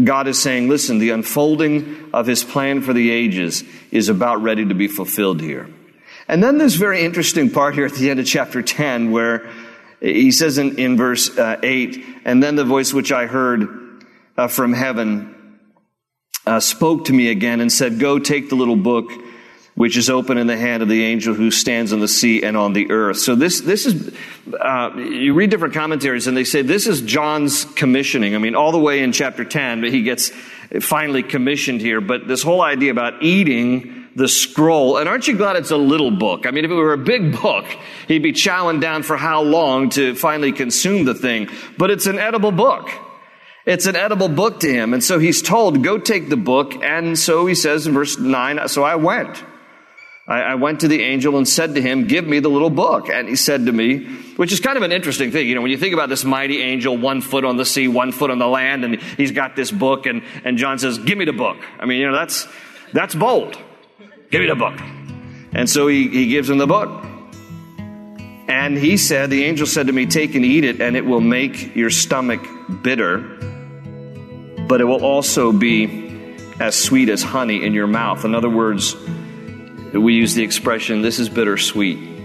God 0.04 0.28
is 0.28 0.42
saying, 0.42 0.68
listen, 0.68 1.00
the 1.00 1.12
unfolding 1.12 2.10
of 2.14 2.28
his 2.28 2.44
plan 2.44 2.82
for 2.82 2.94
the 2.94 3.10
ages 3.10 3.64
is 3.90 4.10
about 4.10 4.42
ready 4.42 4.66
to 4.66 4.76
be 4.76 4.88
fulfilled 4.88 5.42
here. 5.42 5.70
And 6.28 6.44
then 6.44 6.58
this 6.58 6.76
very 6.76 7.06
interesting 7.06 7.50
part 7.50 7.74
here 7.74 7.86
at 7.86 7.94
the 7.94 8.10
end 8.10 8.20
of 8.20 8.26
chapter 8.26 8.62
10 8.62 9.12
where 9.12 9.50
he 10.02 10.32
says 10.32 10.58
in, 10.58 10.78
in 10.78 10.98
verse 10.98 11.36
uh, 11.38 11.60
8, 11.64 12.04
and 12.26 12.44
then 12.44 12.56
the 12.56 12.66
voice 12.66 12.94
which 12.94 13.12
I 13.12 13.26
heard 13.26 13.87
uh, 14.38 14.48
from 14.48 14.74
heaven 14.74 15.60
uh, 16.46 16.60
spoke 16.60 17.06
to 17.06 17.14
me 17.14 17.30
again 17.30 17.60
and 17.60 17.72
said, 17.72 18.00
Go 18.00 18.20
take 18.20 18.50
the 18.50 18.56
little 18.56 18.76
book 18.76 19.12
which 19.78 19.96
is 19.96 20.10
open 20.10 20.40
in 20.40 20.48
the 20.48 20.58
hand 20.58 20.82
of 20.82 20.90
the 20.90 21.04
angel 21.04 21.36
who 21.36 21.52
stands 21.52 21.94
on 21.94 22.00
the 22.00 22.08
sea 22.08 22.42
and 22.42 22.58
on 22.58 22.74
the 22.74 22.90
earth. 22.90 23.20
So 23.20 23.36
this, 23.36 23.62
this 23.62 23.86
is, 23.86 24.12
uh, 24.60 24.90
you 24.96 25.36
read 25.36 25.52
different 25.52 25.76
commentaries 25.76 26.26
and 26.26 26.36
they 26.36 26.46
say 26.46 26.64
this 26.64 26.88
is 26.88 27.04
John's 27.04 27.64
commissioning. 27.64 28.34
I 28.34 28.40
mean, 28.40 28.56
all 28.56 28.72
the 28.72 28.80
way 28.80 29.04
in 29.04 29.12
chapter 29.12 29.46
10, 29.46 29.82
but 29.82 29.92
he 29.92 30.02
gets 30.02 30.32
finally 30.82 31.22
commissioned 31.22 31.80
here. 31.80 32.02
But 32.02 32.28
this 32.28 32.42
whole 32.42 32.64
idea 32.64 32.90
about 32.90 33.22
eating 33.22 34.08
the 34.16 34.28
scroll, 34.28 34.98
and 34.98 35.08
aren't 35.08 35.28
you 35.28 35.38
glad 35.38 35.58
it's 35.58 35.70
a 35.70 35.78
little 35.78 36.10
book? 36.10 36.48
I 36.48 36.52
mean, 36.52 36.66
if 36.66 36.72
it 36.72 36.74
were 36.74 36.94
a 36.94 36.98
big 36.98 37.40
book, 37.40 37.66
he'd 38.08 38.24
be 38.24 38.34
chowing 38.34 38.82
down 38.82 39.04
for 39.04 39.16
how 39.16 39.44
long 39.44 39.92
to 39.92 40.16
finally 40.16 40.54
consume 40.54 41.06
the 41.06 41.14
thing. 41.14 41.50
But 41.78 41.92
it's 41.92 42.08
an 42.08 42.18
edible 42.18 42.52
book. 42.52 42.90
It's 43.68 43.86
an 43.86 43.98
edible 43.98 44.30
book 44.30 44.62
to 44.62 44.72
him. 44.72 44.94
And 44.94 45.04
so 45.04 45.20
he's 45.20 45.42
told, 45.42 45.84
go 45.84 45.98
take 45.98 46.30
the 46.30 46.38
book. 46.38 46.82
And 46.82 47.20
so 47.20 47.46
he 47.46 47.54
says 47.54 47.86
in 47.86 47.94
verse 47.94 48.18
9, 48.18 48.70
so 48.70 48.82
I 48.82 48.96
went. 48.96 49.44
I, 50.26 50.40
I 50.40 50.56
went 50.56 50.80
to 50.82 50.88
the 50.88 51.04
angel 51.04 51.38
and 51.38 51.46
said 51.46 51.76
to 51.76 51.82
him, 51.82 52.08
give 52.08 52.26
me 52.26 52.40
the 52.40 52.48
little 52.50 52.70
book. 52.70 53.10
And 53.10 53.28
he 53.28 53.36
said 53.36 53.66
to 53.66 53.74
me, 53.74 54.06
which 54.38 54.54
is 54.54 54.62
kind 54.62 54.78
of 54.78 54.84
an 54.84 54.94
interesting 54.94 55.32
thing. 55.32 55.50
You 55.50 55.56
know, 55.56 55.62
when 55.62 55.70
you 55.70 55.78
think 55.78 55.94
about 55.94 56.08
this 56.08 56.24
mighty 56.24 56.62
angel, 56.62 56.96
one 56.96 57.20
foot 57.20 57.44
on 57.44 57.58
the 57.58 57.66
sea, 57.66 57.90
one 57.90 58.14
foot 58.14 58.32
on 58.32 58.40
the 58.40 58.48
land, 58.48 58.86
and 58.86 59.02
he's 59.02 59.32
got 59.32 59.58
this 59.58 59.70
book, 59.70 60.06
and, 60.06 60.24
and 60.46 60.58
John 60.58 60.80
says, 60.80 60.98
give 60.98 61.18
me 61.18 61.26
the 61.26 61.34
book. 61.34 61.58
I 61.78 61.86
mean, 61.86 62.00
you 62.00 62.10
know, 62.10 62.16
that's, 62.16 62.48
that's 62.94 63.16
bold. 63.16 63.58
Give 64.32 64.40
me 64.40 64.48
the 64.48 64.56
book. 64.56 64.80
And 65.52 65.70
so 65.70 65.88
he, 65.88 66.08
he 66.08 66.28
gives 66.28 66.50
him 66.50 66.58
the 66.58 66.68
book. 66.68 67.04
And 68.48 68.78
he 68.78 68.96
said, 68.96 69.30
the 69.30 69.44
angel 69.44 69.68
said 69.68 69.88
to 69.88 69.94
me, 69.94 70.06
take 70.06 70.36
and 70.36 70.46
eat 70.46 70.64
it, 70.64 70.80
and 70.80 70.96
it 70.96 71.06
will 71.06 71.20
make 71.20 71.76
your 71.76 71.90
stomach 71.90 72.48
bitter 72.82 73.57
but 74.68 74.82
it 74.82 74.86
will 74.86 75.04
also 75.04 75.52
be 75.52 76.36
as 76.60 76.76
sweet 76.76 77.10
as 77.10 77.24
honey 77.24 77.64
in 77.64 77.74
your 77.74 77.88
mouth. 77.88 78.26
In 78.26 78.36
other 78.36 78.50
words, 78.50 78.96
we 79.94 80.14
use 80.14 80.34
the 80.34 80.44
expression, 80.44 81.02
this 81.02 81.20
is 81.20 81.30
bittersweet. 81.30 82.16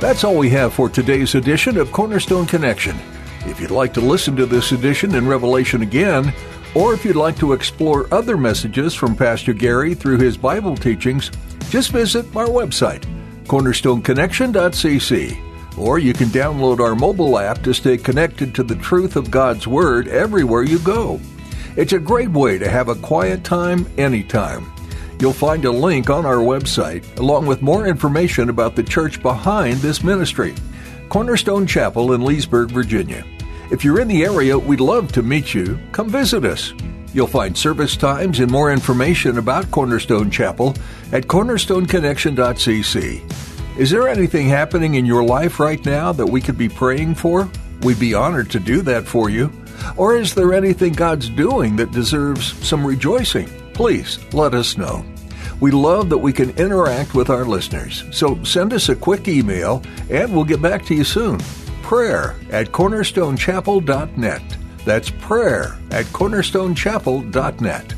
That's 0.00 0.24
all 0.24 0.36
we 0.36 0.50
have 0.50 0.74
for 0.74 0.88
today's 0.88 1.36
edition 1.36 1.78
of 1.78 1.92
Cornerstone 1.92 2.44
Connection. 2.44 2.98
If 3.46 3.60
you'd 3.60 3.70
like 3.70 3.94
to 3.94 4.00
listen 4.00 4.34
to 4.36 4.46
this 4.46 4.72
edition 4.72 5.14
in 5.14 5.28
Revelation 5.28 5.82
again, 5.82 6.34
or 6.74 6.94
if 6.94 7.04
you'd 7.04 7.16
like 7.16 7.36
to 7.38 7.52
explore 7.52 8.12
other 8.12 8.36
messages 8.36 8.94
from 8.94 9.14
Pastor 9.14 9.52
Gary 9.52 9.94
through 9.94 10.18
his 10.18 10.36
Bible 10.36 10.76
teachings, 10.76 11.30
just 11.70 11.90
visit 11.90 12.24
our 12.36 12.46
website, 12.46 13.04
cornerstoneconnection.cc. 13.44 15.78
Or 15.78 15.98
you 15.98 16.12
can 16.12 16.28
download 16.28 16.80
our 16.80 16.94
mobile 16.94 17.38
app 17.38 17.62
to 17.62 17.72
stay 17.72 17.96
connected 17.96 18.54
to 18.54 18.62
the 18.62 18.76
truth 18.76 19.16
of 19.16 19.30
God's 19.30 19.66
Word 19.66 20.08
everywhere 20.08 20.62
you 20.62 20.78
go. 20.78 21.18
It's 21.76 21.94
a 21.94 21.98
great 21.98 22.28
way 22.28 22.58
to 22.58 22.68
have 22.68 22.88
a 22.88 22.94
quiet 22.94 23.44
time 23.44 23.86
anytime. 23.96 24.70
You'll 25.18 25.32
find 25.32 25.64
a 25.64 25.70
link 25.70 26.10
on 26.10 26.26
our 26.26 26.36
website, 26.36 27.18
along 27.18 27.46
with 27.46 27.62
more 27.62 27.86
information 27.86 28.50
about 28.50 28.76
the 28.76 28.82
church 28.82 29.22
behind 29.22 29.78
this 29.78 30.02
ministry 30.02 30.54
Cornerstone 31.08 31.66
Chapel 31.66 32.14
in 32.14 32.22
Leesburg, 32.22 32.70
Virginia. 32.70 33.22
If 33.72 33.84
you're 33.84 34.00
in 34.00 34.08
the 34.08 34.22
area, 34.22 34.58
we'd 34.58 34.80
love 34.80 35.12
to 35.12 35.22
meet 35.22 35.54
you. 35.54 35.78
Come 35.92 36.10
visit 36.10 36.44
us. 36.44 36.74
You'll 37.14 37.26
find 37.26 37.56
service 37.56 37.96
times 37.96 38.38
and 38.38 38.50
more 38.50 38.70
information 38.70 39.38
about 39.38 39.70
Cornerstone 39.70 40.30
Chapel 40.30 40.74
at 41.10 41.22
cornerstoneconnection.cc. 41.22 43.78
Is 43.78 43.90
there 43.90 44.08
anything 44.08 44.46
happening 44.46 44.96
in 44.96 45.06
your 45.06 45.24
life 45.24 45.58
right 45.58 45.82
now 45.86 46.12
that 46.12 46.26
we 46.26 46.42
could 46.42 46.58
be 46.58 46.68
praying 46.68 47.14
for? 47.14 47.50
We'd 47.80 47.98
be 47.98 48.12
honored 48.12 48.50
to 48.50 48.60
do 48.60 48.82
that 48.82 49.06
for 49.06 49.30
you. 49.30 49.50
Or 49.96 50.16
is 50.16 50.34
there 50.34 50.52
anything 50.52 50.92
God's 50.92 51.30
doing 51.30 51.76
that 51.76 51.92
deserves 51.92 52.52
some 52.62 52.86
rejoicing? 52.86 53.48
Please 53.72 54.18
let 54.34 54.52
us 54.52 54.76
know. 54.76 55.02
We 55.60 55.70
love 55.70 56.10
that 56.10 56.18
we 56.18 56.34
can 56.34 56.50
interact 56.58 57.14
with 57.14 57.30
our 57.30 57.46
listeners, 57.46 58.04
so 58.10 58.44
send 58.44 58.74
us 58.74 58.90
a 58.90 58.96
quick 58.96 59.28
email 59.28 59.82
and 60.10 60.34
we'll 60.34 60.44
get 60.44 60.60
back 60.60 60.84
to 60.86 60.94
you 60.94 61.04
soon. 61.04 61.40
Prayer 61.92 62.36
at 62.48 62.68
cornerstonechapel.net. 62.68 64.56
That's 64.86 65.10
prayer 65.10 65.78
at 65.90 66.06
cornerstonechapel.net. 66.06 67.94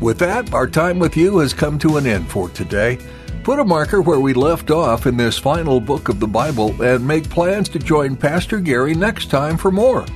With 0.00 0.18
that, 0.20 0.54
our 0.54 0.66
time 0.66 0.98
with 0.98 1.18
you 1.18 1.36
has 1.40 1.52
come 1.52 1.78
to 1.80 1.98
an 1.98 2.06
end 2.06 2.30
for 2.30 2.48
today. 2.48 2.98
Put 3.44 3.58
a 3.58 3.64
marker 3.64 4.00
where 4.00 4.20
we 4.20 4.32
left 4.32 4.70
off 4.70 5.04
in 5.04 5.18
this 5.18 5.36
final 5.36 5.82
book 5.82 6.08
of 6.08 6.18
the 6.18 6.26
Bible 6.26 6.82
and 6.82 7.06
make 7.06 7.28
plans 7.28 7.68
to 7.68 7.78
join 7.78 8.16
Pastor 8.16 8.58
Gary 8.58 8.94
next 8.94 9.28
time 9.28 9.58
for 9.58 9.70
more. 9.70 10.06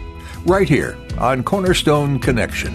Right 0.47 0.67
here 0.67 0.97
on 1.19 1.43
Cornerstone 1.43 2.21
Connection. 2.21 2.75